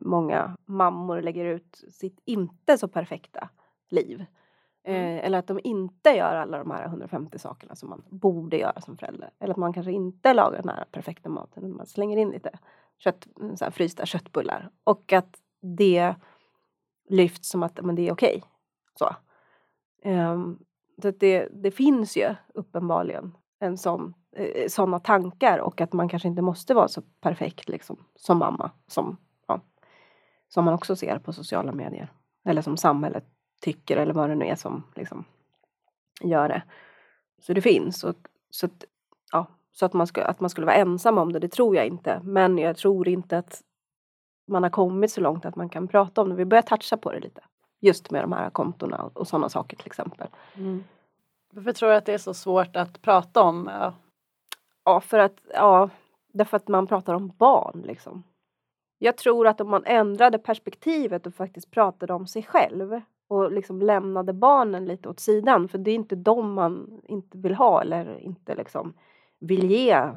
många 0.00 0.56
mammor 0.66 1.22
lägger 1.22 1.44
ut 1.44 1.84
sitt 1.90 2.20
inte 2.24 2.78
så 2.78 2.88
perfekta 2.88 3.48
liv. 3.90 4.24
Mm. 4.84 5.18
Eh, 5.18 5.24
eller 5.24 5.38
att 5.38 5.46
de 5.46 5.60
inte 5.64 6.10
gör 6.10 6.34
alla 6.34 6.58
de 6.58 6.70
här 6.70 6.84
150 6.84 7.38
sakerna 7.38 7.74
som 7.74 7.90
man 7.90 8.02
borde 8.08 8.56
göra 8.56 8.80
som 8.80 8.96
förälder. 8.96 9.30
Eller 9.38 9.52
att 9.52 9.58
man 9.58 9.72
kanske 9.72 9.92
inte 9.92 10.34
lagar 10.34 10.62
den 10.62 10.68
här 10.68 10.84
perfekta 10.92 11.28
maten. 11.28 11.76
Man 11.76 11.86
slänger 11.86 12.16
in 12.16 12.30
lite 12.30 12.50
kött, 12.98 13.26
mm, 13.40 13.56
så 13.56 13.64
här, 13.64 13.72
frysta 13.72 14.06
köttbullar. 14.06 14.70
Och 14.84 15.12
att 15.12 15.36
det 15.60 16.14
lyfts 17.08 17.48
som 17.48 17.62
att 17.62 17.84
men 17.84 17.94
det 17.94 18.08
är 18.08 18.12
okej. 18.12 18.36
Okay. 18.36 18.48
Så. 18.94 19.14
Eh, 20.08 20.38
så 21.02 21.10
det, 21.10 21.48
det 21.52 21.70
finns 21.70 22.16
ju 22.16 22.34
uppenbarligen 22.54 23.36
en 23.58 23.78
sån, 23.78 24.14
eh, 24.36 24.68
såna 24.68 25.00
tankar 25.00 25.58
och 25.58 25.80
att 25.80 25.92
man 25.92 26.08
kanske 26.08 26.28
inte 26.28 26.42
måste 26.42 26.74
vara 26.74 26.88
så 26.88 27.02
perfekt 27.20 27.68
liksom, 27.68 28.04
som 28.16 28.38
mamma 28.38 28.70
som, 28.86 29.16
ja, 29.46 29.60
som 30.48 30.64
man 30.64 30.74
också 30.74 30.96
ser 30.96 31.18
på 31.18 31.32
sociala 31.32 31.72
medier. 31.72 32.12
Eller 32.44 32.62
som 32.62 32.76
samhället 32.76 33.24
tycker 33.62 33.96
eller 33.96 34.14
vad 34.14 34.28
det 34.28 34.34
nu 34.34 34.46
är 34.46 34.54
som 34.54 34.82
liksom, 34.94 35.24
gör 36.20 36.48
det. 36.48 36.62
Så 37.38 37.52
det 37.52 37.60
finns. 37.60 38.04
Och, 38.04 38.14
så 38.50 38.66
att, 38.66 38.84
ja, 39.32 39.46
så 39.72 39.86
att 39.86 39.92
man, 39.92 40.06
ska, 40.06 40.24
att 40.24 40.40
man 40.40 40.50
skulle 40.50 40.66
vara 40.66 40.76
ensam 40.76 41.18
om 41.18 41.32
det, 41.32 41.38
det 41.38 41.48
tror 41.48 41.76
jag 41.76 41.86
inte. 41.86 42.20
Men 42.24 42.58
jag 42.58 42.76
tror 42.76 43.08
inte 43.08 43.38
att 43.38 43.62
man 44.46 44.62
har 44.62 44.70
kommit 44.70 45.12
så 45.12 45.20
långt 45.20 45.44
att 45.44 45.56
man 45.56 45.68
kan 45.68 45.88
prata 45.88 46.20
om 46.20 46.28
det. 46.28 46.34
Vi 46.34 46.44
börjar 46.44 46.62
toucha 46.62 46.96
på 46.96 47.12
det 47.12 47.20
lite. 47.20 47.40
Just 47.80 48.10
med 48.10 48.24
de 48.24 48.32
här 48.32 48.50
kontona 48.50 49.02
och, 49.02 49.16
och 49.16 49.28
sådana 49.28 49.48
saker 49.48 49.76
till 49.76 49.86
exempel. 49.86 50.28
Mm. 50.54 50.84
Varför 51.54 51.72
tror 51.72 51.88
du 51.88 51.94
att 51.94 52.06
det 52.06 52.14
är 52.14 52.18
så 52.18 52.34
svårt 52.34 52.76
att 52.76 53.02
prata 53.02 53.42
om? 53.42 53.70
Ja, 53.72 53.94
ja 54.84 55.00
för 55.00 55.18
att, 55.18 55.40
ja, 55.54 55.90
därför 56.32 56.56
att 56.56 56.68
man 56.68 56.86
pratar 56.86 57.14
om 57.14 57.32
barn 57.38 57.82
liksom. 57.86 58.22
Jag 58.98 59.16
tror 59.16 59.46
att 59.46 59.60
om 59.60 59.70
man 59.70 59.84
ändrade 59.84 60.38
perspektivet 60.38 61.26
och 61.26 61.34
faktiskt 61.34 61.70
pratade 61.70 62.12
om 62.12 62.26
sig 62.26 62.42
själv 62.42 63.00
och 63.32 63.52
liksom 63.52 63.82
lämnade 63.82 64.32
barnen 64.32 64.84
lite 64.84 65.08
åt 65.08 65.20
sidan, 65.20 65.68
för 65.68 65.78
det 65.78 65.90
är 65.90 65.94
inte 65.94 66.16
dem 66.16 66.52
man 66.52 67.00
inte 67.04 67.38
vill 67.38 67.54
ha 67.54 67.82
eller 67.82 68.18
inte 68.18 68.54
liksom 68.54 68.94
vill 69.40 69.70
ge 69.70 70.08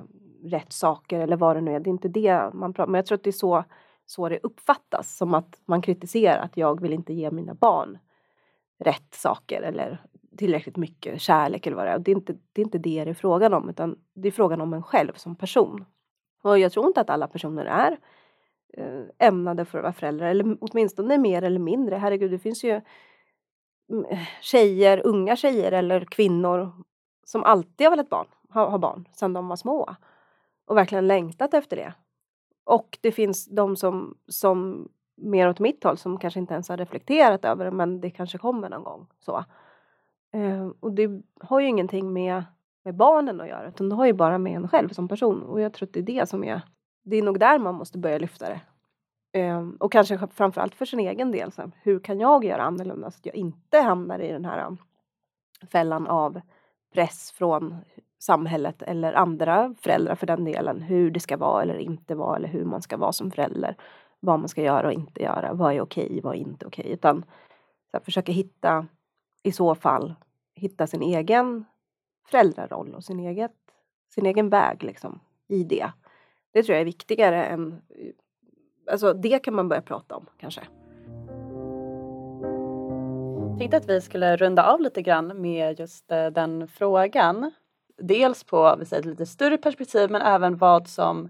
rätt 0.43 0.73
saker 0.73 1.19
eller 1.19 1.37
vad 1.37 1.55
det 1.55 1.61
nu 1.61 1.75
är. 1.75 1.79
Det 1.79 1.89
är 1.89 1.91
inte 1.91 2.07
det 2.07 2.53
man 2.53 2.73
pratar 2.73 2.91
Men 2.91 2.99
jag 2.99 3.05
tror 3.05 3.15
att 3.15 3.23
det 3.23 3.29
är 3.29 3.31
så, 3.31 3.63
så 4.05 4.29
det 4.29 4.39
uppfattas, 4.43 5.17
som 5.17 5.33
att 5.33 5.61
man 5.65 5.81
kritiserar 5.81 6.39
att 6.39 6.57
jag 6.57 6.81
vill 6.81 6.93
inte 6.93 7.13
ge 7.13 7.31
mina 7.31 7.53
barn 7.53 7.97
rätt 8.79 9.13
saker 9.13 9.61
eller 9.61 10.01
tillräckligt 10.37 10.77
mycket 10.77 11.21
kärlek 11.21 11.67
eller 11.67 11.77
vad 11.77 11.85
det 11.85 11.91
är. 11.91 11.99
Det 11.99 12.11
är, 12.11 12.15
inte, 12.15 12.33
det 12.53 12.61
är 12.61 12.65
inte 12.65 12.77
det 12.77 13.03
det 13.03 13.09
är 13.09 13.13
frågan 13.13 13.53
om 13.53 13.69
utan 13.69 13.99
det 14.13 14.27
är 14.27 14.31
frågan 14.31 14.61
om 14.61 14.73
en 14.73 14.83
själv 14.83 15.13
som 15.15 15.35
person. 15.35 15.85
Och 16.41 16.59
jag 16.59 16.71
tror 16.71 16.87
inte 16.87 17.01
att 17.01 17.09
alla 17.09 17.27
personer 17.27 17.65
är 17.65 17.97
Eh, 18.73 19.27
ämnade 19.27 19.65
för 19.65 19.77
att 19.77 19.83
vara 19.83 19.93
föräldrar 19.93 20.27
eller 20.27 20.57
åtminstone 20.61 21.17
mer 21.17 21.41
eller 21.41 21.59
mindre. 21.59 21.95
Herregud, 21.95 22.31
det 22.31 22.39
finns 22.39 22.63
ju 22.63 22.81
mm, 23.89 24.05
tjejer, 24.41 25.01
unga 25.05 25.35
tjejer 25.35 25.71
eller 25.71 26.05
kvinnor 26.05 26.71
som 27.23 27.43
alltid 27.43 27.85
har 27.85 27.91
velat 27.91 28.09
barn, 28.09 28.27
ha, 28.49 28.69
ha 28.69 28.77
barn 28.77 29.07
sedan 29.11 29.33
de 29.33 29.47
var 29.47 29.55
små 29.55 29.95
och 30.65 30.77
verkligen 30.77 31.07
längtat 31.07 31.53
efter 31.53 31.75
det. 31.75 31.93
Och 32.63 32.97
det 33.01 33.11
finns 33.11 33.45
de 33.45 33.75
som, 33.75 34.17
som 34.27 34.87
mer 35.15 35.49
åt 35.49 35.59
mitt 35.59 35.83
håll 35.83 35.97
som 35.97 36.17
kanske 36.17 36.39
inte 36.39 36.53
ens 36.53 36.69
har 36.69 36.77
reflekterat 36.77 37.45
över 37.45 37.65
det 37.65 37.71
men 37.71 38.01
det 38.01 38.09
kanske 38.09 38.37
kommer 38.37 38.69
någon 38.69 38.83
gång. 38.83 39.07
Så. 39.19 39.45
Eh, 40.33 40.67
och 40.79 40.91
det 40.91 41.21
har 41.39 41.59
ju 41.59 41.67
ingenting 41.67 42.13
med, 42.13 42.43
med 42.83 42.95
barnen 42.95 43.41
att 43.41 43.47
göra 43.47 43.67
utan 43.67 43.89
det 43.89 43.95
har 43.95 44.05
ju 44.05 44.13
bara 44.13 44.37
med 44.37 44.55
en 44.55 44.67
själv 44.67 44.89
som 44.89 45.07
person 45.07 45.43
och 45.43 45.61
jag 45.61 45.73
tror 45.73 45.87
att 45.87 45.93
det 45.93 45.99
är 45.99 46.03
det 46.03 46.29
som 46.29 46.43
är 46.43 46.61
det 47.05 47.15
är 47.15 47.23
nog 47.23 47.39
där 47.39 47.59
man 47.59 47.75
måste 47.75 47.97
börja 47.97 48.17
lyfta 48.17 48.49
det. 48.49 48.61
Um, 49.51 49.77
och 49.79 49.91
kanske 49.91 50.27
framförallt 50.27 50.75
för 50.75 50.85
sin 50.85 50.99
egen 50.99 51.31
del. 51.31 51.51
Så 51.51 51.71
hur 51.81 51.99
kan 51.99 52.19
jag 52.19 52.45
göra 52.45 52.63
annorlunda 52.63 53.11
så 53.11 53.17
att 53.17 53.25
jag 53.25 53.35
inte 53.35 53.79
hamnar 53.79 54.19
i 54.19 54.31
den 54.31 54.45
här 54.45 54.67
um, 54.67 54.77
fällan 55.71 56.07
av 56.07 56.41
press 56.93 57.31
från 57.31 57.75
samhället 58.19 58.81
eller 58.81 59.13
andra 59.13 59.75
föräldrar 59.79 60.15
för 60.15 60.27
den 60.27 60.45
delen. 60.45 60.81
Hur 60.81 61.11
det 61.11 61.19
ska 61.19 61.37
vara 61.37 61.61
eller 61.61 61.77
inte 61.77 62.15
vara 62.15 62.35
eller 62.35 62.47
hur 62.47 62.65
man 62.65 62.81
ska 62.81 62.97
vara 62.97 63.11
som 63.11 63.31
förälder. 63.31 63.75
Vad 64.19 64.39
man 64.39 64.49
ska 64.49 64.61
göra 64.61 64.87
och 64.87 64.93
inte 64.93 65.23
göra. 65.23 65.53
Vad 65.53 65.73
är 65.73 65.81
okej, 65.81 66.19
vad 66.23 66.35
är 66.35 66.39
inte 66.39 66.65
okej. 66.65 66.91
Utan 66.91 67.25
så 67.91 67.97
här, 67.97 68.03
försöka 68.03 68.31
hitta 68.31 68.87
i 69.43 69.51
så 69.51 69.75
fall 69.75 70.15
hitta 70.55 70.87
sin 70.87 71.01
egen 71.01 71.65
föräldraroll 72.27 72.93
och 72.95 73.03
sin, 73.03 73.19
eget, 73.19 73.55
sin 74.09 74.25
egen 74.25 74.49
väg 74.49 74.83
liksom 74.83 75.19
i 75.47 75.63
det. 75.63 75.91
Det 76.55 76.63
tror 76.63 76.73
jag 76.73 76.81
är 76.81 76.85
viktigare 76.85 77.45
än... 77.45 77.81
Alltså 78.91 79.13
det 79.13 79.39
kan 79.39 79.55
man 79.55 79.69
börja 79.69 79.81
prata 79.81 80.15
om 80.15 80.25
kanske. 80.37 80.61
Jag 83.49 83.59
tänkte 83.59 83.77
att 83.77 83.89
vi 83.89 84.01
skulle 84.01 84.35
runda 84.37 84.63
av 84.63 84.81
lite 84.81 85.01
grann 85.01 85.41
med 85.41 85.79
just 85.79 86.11
eh, 86.11 86.27
den 86.27 86.67
frågan. 86.67 87.51
Dels 87.97 88.43
på 88.43 88.75
vi 88.79 88.85
säger, 88.85 88.99
ett 88.99 89.05
lite 89.05 89.25
större 89.25 89.57
perspektiv 89.57 90.11
men 90.11 90.21
även 90.21 90.57
vad 90.57 90.87
som 90.87 91.29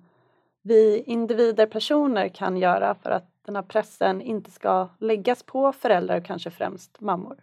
vi 0.62 1.04
individer, 1.06 1.66
personer 1.66 2.28
kan 2.28 2.58
göra 2.58 2.96
för 2.96 3.10
att 3.10 3.30
den 3.46 3.56
här 3.56 3.64
pressen 3.64 4.22
inte 4.22 4.52
ska 4.52 4.90
läggas 5.00 5.44
på 5.44 5.72
föräldrar 5.72 6.18
och 6.18 6.26
kanske 6.26 6.52
främst 6.52 7.02
mammor. 7.02 7.38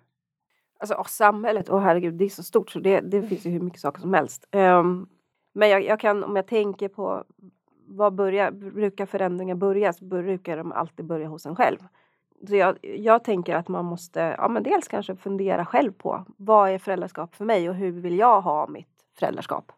Alltså 0.79 0.95
och 0.95 1.11
samhället, 1.11 1.71
åh 1.71 1.77
oh, 1.77 1.81
herregud 1.81 2.15
det 2.15 2.25
är 2.25 2.29
så 2.29 2.43
stort 2.43 2.71
så 2.71 2.79
det, 2.79 3.01
det 3.01 3.23
finns 3.23 3.47
ju 3.47 3.51
hur 3.51 3.61
mycket 3.61 3.81
saker 3.81 4.01
som 4.01 4.15
helst. 4.15 4.49
Um, 4.53 5.09
men 5.53 5.69
jag, 5.69 5.85
jag, 5.85 6.01
kan, 6.01 6.25
om 6.25 6.37
jag 6.37 6.47
tänker 6.47 6.89
på 6.89 7.25
vad 7.87 8.15
börjar, 8.15 8.51
brukar 8.51 9.07
förändringar 9.07 9.55
börja 9.55 9.93
så 9.93 10.05
brukar 10.05 10.57
de 10.57 10.73
alltid 10.73 11.07
börja 11.07 11.29
hos 11.29 11.47
en 11.47 11.57
själv. 11.57 11.79
Så 12.49 12.57
jag, 12.57 12.79
jag 12.83 13.25
tänker 13.25 13.57
att 13.57 13.69
man 13.69 13.85
måste, 13.85 14.35
ja 14.39 14.49
men 14.49 14.63
dels 14.63 14.89
kanske 14.89 15.17
fundera 15.17 15.65
själv 15.67 15.93
på 15.93 16.25
vad 16.37 16.71
är 16.71 16.79
föräldraskap 16.79 17.35
för 17.35 17.45
mig 17.45 17.69
och 17.69 17.75
hur 17.75 17.93
vill 17.93 18.19
jag 18.19 18.41
ha 18.41 18.67
mitt 18.67 18.89
föräldraskap? 19.19 19.73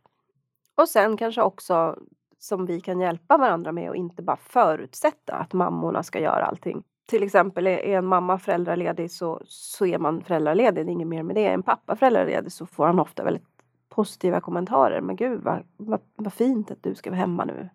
Och 0.74 0.88
sen 0.88 1.16
kanske 1.16 1.42
också 1.42 1.98
som 2.38 2.66
vi 2.66 2.80
kan 2.80 3.00
hjälpa 3.00 3.36
varandra 3.36 3.72
med 3.72 3.90
och 3.90 3.96
inte 3.96 4.22
bara 4.22 4.36
förutsätta 4.36 5.34
att 5.34 5.52
mammorna 5.52 6.02
ska 6.02 6.20
göra 6.20 6.44
allting. 6.44 6.82
Till 7.06 7.22
exempel 7.22 7.66
är 7.66 7.78
en 7.78 8.06
mamma 8.06 8.38
föräldraledig 8.38 9.10
så, 9.10 9.40
så 9.46 9.86
är 9.86 9.98
man 9.98 10.24
föräldraledig, 10.24 10.86
det 10.86 10.90
är 10.90 10.92
inget 10.92 11.08
mer 11.08 11.22
med 11.22 11.36
det. 11.36 11.46
Är 11.46 11.54
en 11.54 11.62
pappa 11.62 11.96
föräldraledig 11.96 12.52
så 12.52 12.66
får 12.66 12.86
han 12.86 13.00
ofta 13.00 13.24
väldigt 13.24 13.53
positiva 13.94 14.40
kommentarer. 14.40 15.00
Men 15.00 15.16
gud 15.16 15.42
vad, 15.42 15.62
vad, 15.76 16.00
vad 16.16 16.32
fint 16.32 16.70
att 16.70 16.82
du 16.82 16.94
ska 16.94 17.10
vara 17.10 17.20
hemma 17.20 17.44
nu. 17.44 17.68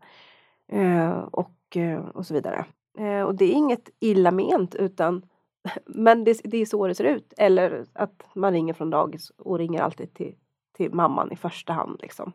Eh, 0.72 1.20
och, 1.20 1.78
eh, 1.78 2.00
och 2.00 2.26
så 2.26 2.34
vidare. 2.34 2.66
Eh, 2.98 3.22
och 3.22 3.36
det 3.36 3.46
är 3.46 3.52
inget 3.52 3.90
illa 4.00 4.32
ment 4.32 4.76
utan 4.76 5.22
men 5.86 6.24
det, 6.24 6.42
det, 6.44 6.58
är 6.58 6.66
så 6.66 6.88
det 6.88 6.96
ser 6.96 7.04
ut. 7.04 7.34
Eller 7.38 7.86
att 7.94 8.24
man 8.34 8.54
ringer 8.54 8.74
från 8.74 8.90
dagis 8.90 9.30
och 9.30 9.58
ringer 9.58 9.82
alltid 9.82 10.14
till, 10.14 10.36
till 10.78 10.94
mamman 10.94 11.32
i 11.32 11.36
första 11.36 11.74
hand. 11.74 12.00
Liksom. 12.02 12.34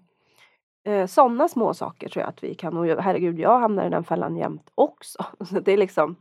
Eh, 0.85 1.07
Sådana 1.07 1.49
små 1.49 1.75
saker 1.75 2.09
tror 2.09 2.21
jag 2.21 2.29
att 2.29 2.45
vi 2.45 2.55
kan. 2.55 2.77
Och 2.77 2.87
herregud, 2.87 3.39
jag 3.39 3.59
hamnar 3.59 3.87
i 3.87 3.91
den 3.91 4.05
fällan 4.05 4.37
jämt 4.37 4.71
också. 4.75 5.25
Så 5.51 5.61
det 5.61 5.73
är 5.73 5.79
liksom, 5.79 6.17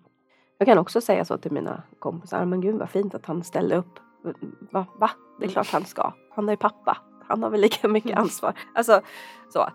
jag 0.57 0.67
kan 0.67 0.77
också 0.77 1.01
säga 1.01 1.25
så 1.25 1.37
till 1.37 1.51
mina 1.51 1.83
kompisar. 1.99 2.45
Men 2.45 2.61
gud 2.61 2.75
vad 2.75 2.89
fint 2.89 3.15
att 3.15 3.25
han 3.25 3.43
ställde 3.43 3.75
upp. 3.75 3.99
Mm, 4.23 4.35
mm, 4.41 4.55
va? 4.71 4.85
Va? 4.99 5.09
Det 5.39 5.45
är 5.45 5.49
klart 5.49 5.71
han 5.71 5.85
ska. 5.85 6.13
Han 6.29 6.49
är 6.49 6.55
pappa. 6.55 6.97
Han 7.27 7.43
har 7.43 7.49
väl 7.49 7.61
lika 7.61 7.87
mycket 7.87 8.11
mm. 8.11 8.23
ansvar. 8.23 8.53
Alltså 8.75 9.01
så. 9.49 9.69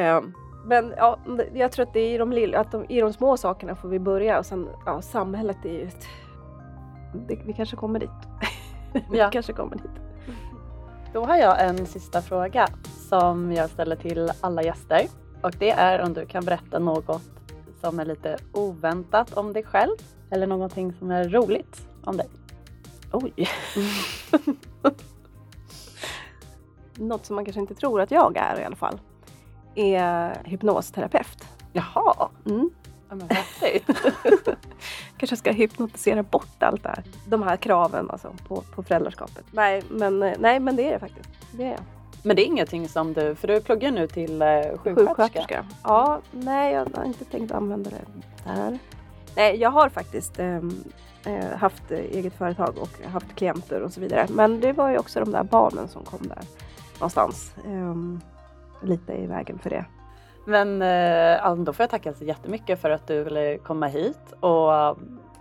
Um, 0.00 0.34
men 0.64 0.94
ja, 0.96 1.18
jag 1.54 1.72
tror 1.72 1.86
att 1.86 1.92
det 1.92 2.00
är 2.00 2.14
i 2.14 2.18
de, 2.18 2.32
lilla, 2.32 2.58
att 2.58 2.72
de, 2.72 2.84
i 2.88 3.00
de 3.00 3.12
små 3.12 3.36
sakerna 3.36 3.74
får 3.74 3.88
vi 3.88 3.98
börja 3.98 4.38
och 4.38 4.46
sen 4.46 4.68
ja, 4.86 5.02
samhället 5.02 5.64
är 5.64 5.72
ju 5.72 5.82
ett... 5.82 6.06
Det, 7.28 7.38
vi 7.46 7.52
kanske 7.52 7.76
kommer 7.76 7.98
dit. 7.98 8.10
vi 9.10 9.18
ja. 9.18 9.30
kanske 9.30 9.52
kommer 9.52 9.76
dit. 9.76 10.02
Då 11.12 11.24
har 11.24 11.36
jag 11.36 11.64
en 11.64 11.86
sista 11.86 12.22
fråga 12.22 12.68
som 13.08 13.52
jag 13.52 13.70
ställer 13.70 13.96
till 13.96 14.30
alla 14.40 14.62
gäster 14.62 15.06
och 15.42 15.52
det 15.58 15.70
är 15.70 16.02
om 16.02 16.12
du 16.12 16.26
kan 16.26 16.44
berätta 16.44 16.78
något 16.78 17.22
som 17.80 18.00
är 18.00 18.04
lite 18.04 18.36
oväntat 18.52 19.32
om 19.32 19.52
dig 19.52 19.62
själv 19.62 19.96
eller 20.30 20.46
någonting 20.46 20.92
som 20.92 21.10
är 21.10 21.28
roligt 21.28 21.88
om 22.04 22.16
dig. 22.16 22.28
Oj! 23.12 23.32
något 26.98 27.26
som 27.26 27.36
man 27.36 27.44
kanske 27.44 27.60
inte 27.60 27.74
tror 27.74 28.00
att 28.00 28.10
jag 28.10 28.36
är 28.36 28.60
i 28.60 28.64
alla 28.64 28.76
fall 28.76 29.00
är 29.74 30.42
hypnosterapeut. 30.44 31.44
Jaha! 31.72 32.28
Mm. 32.46 32.70
Ja, 33.08 33.14
men 33.14 33.28
kanske 35.16 35.36
ska 35.36 35.52
hypnotisera 35.52 36.22
bort 36.22 36.62
allt 36.62 36.82
det 36.82 36.88
här. 36.88 37.04
De 37.26 37.42
här 37.42 37.56
kraven 37.56 38.10
alltså 38.10 38.34
på, 38.48 38.62
på 38.74 38.82
föräldraskapet. 38.82 39.44
Nej 39.50 39.82
men, 39.90 40.18
nej 40.38 40.60
men 40.60 40.76
det 40.76 40.88
är 40.88 40.92
det 40.92 40.98
faktiskt. 40.98 41.30
Det 41.52 41.64
är 41.64 41.70
jag. 41.70 41.80
Men 42.22 42.36
det 42.36 42.42
är 42.42 42.46
ingenting 42.46 42.88
som 42.88 43.12
du, 43.12 43.34
för 43.34 43.48
du 43.48 43.60
pluggar 43.60 43.90
nu 43.90 44.06
till 44.06 44.42
eh, 44.42 44.48
sjuksköterska? 44.48 44.94
sjuksköterska. 44.94 45.64
Ja, 45.82 46.20
nej 46.30 46.72
jag 46.72 46.86
har 46.96 47.04
inte 47.04 47.24
tänkt 47.24 47.52
använda 47.52 47.90
det 47.90 47.96
där. 48.44 48.78
Nej, 49.36 49.56
jag 49.56 49.70
har 49.70 49.88
faktiskt 49.88 50.38
ehm, 50.38 50.84
eh, 51.26 51.56
haft 51.56 51.90
eget 51.90 52.34
företag 52.34 52.74
och 52.78 53.10
haft 53.12 53.34
klienter 53.34 53.80
och 53.80 53.92
så 53.92 54.00
vidare. 54.00 54.26
Men 54.30 54.60
det 54.60 54.72
var 54.72 54.90
ju 54.90 54.98
också 54.98 55.20
de 55.20 55.32
där 55.32 55.42
barnen 55.42 55.88
som 55.88 56.04
kom 56.04 56.28
där 56.28 56.44
någonstans. 57.00 57.54
Eh, 57.64 57.94
lite 58.88 59.12
i 59.12 59.26
vägen 59.26 59.58
för 59.58 59.70
det. 59.70 59.84
Men 60.44 60.82
eh, 60.82 61.54
då 61.64 61.72
får 61.72 61.82
jag 61.82 61.90
tacka 61.90 62.12
så 62.12 62.24
jättemycket 62.24 62.80
för 62.80 62.90
att 62.90 63.06
du 63.06 63.24
ville 63.24 63.58
komma 63.58 63.86
hit 63.86 64.32
och 64.40 64.98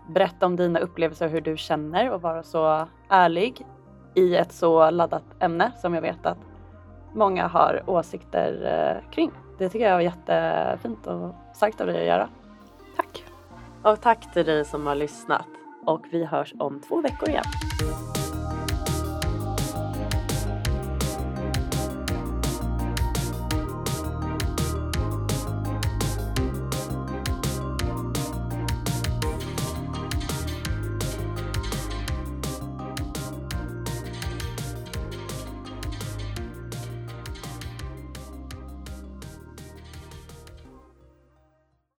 berätta 0.09 0.45
om 0.45 0.55
dina 0.55 0.79
upplevelser, 0.79 1.27
hur 1.27 1.41
du 1.41 1.57
känner 1.57 2.11
och 2.11 2.21
vara 2.21 2.43
så 2.43 2.87
ärlig 3.09 3.65
i 4.13 4.35
ett 4.35 4.51
så 4.51 4.89
laddat 4.89 5.23
ämne 5.39 5.71
som 5.81 5.93
jag 5.93 6.01
vet 6.01 6.25
att 6.25 6.37
många 7.13 7.47
har 7.47 7.83
åsikter 7.85 8.65
eh, 9.03 9.11
kring. 9.11 9.31
Det 9.57 9.69
tycker 9.69 9.85
jag 9.85 9.93
var 9.93 10.01
jättefint 10.01 11.07
och 11.07 11.35
starkt 11.53 11.81
av 11.81 11.87
dig 11.87 11.99
att 11.99 12.07
göra. 12.07 12.29
Tack! 12.95 13.23
Och 13.83 14.01
tack 14.01 14.33
till 14.33 14.45
dig 14.45 14.65
som 14.65 14.87
har 14.87 14.95
lyssnat 14.95 15.47
och 15.85 16.01
vi 16.11 16.25
hörs 16.25 16.53
om 16.59 16.79
två 16.79 17.01
veckor 17.01 17.29
igen. 17.29 17.43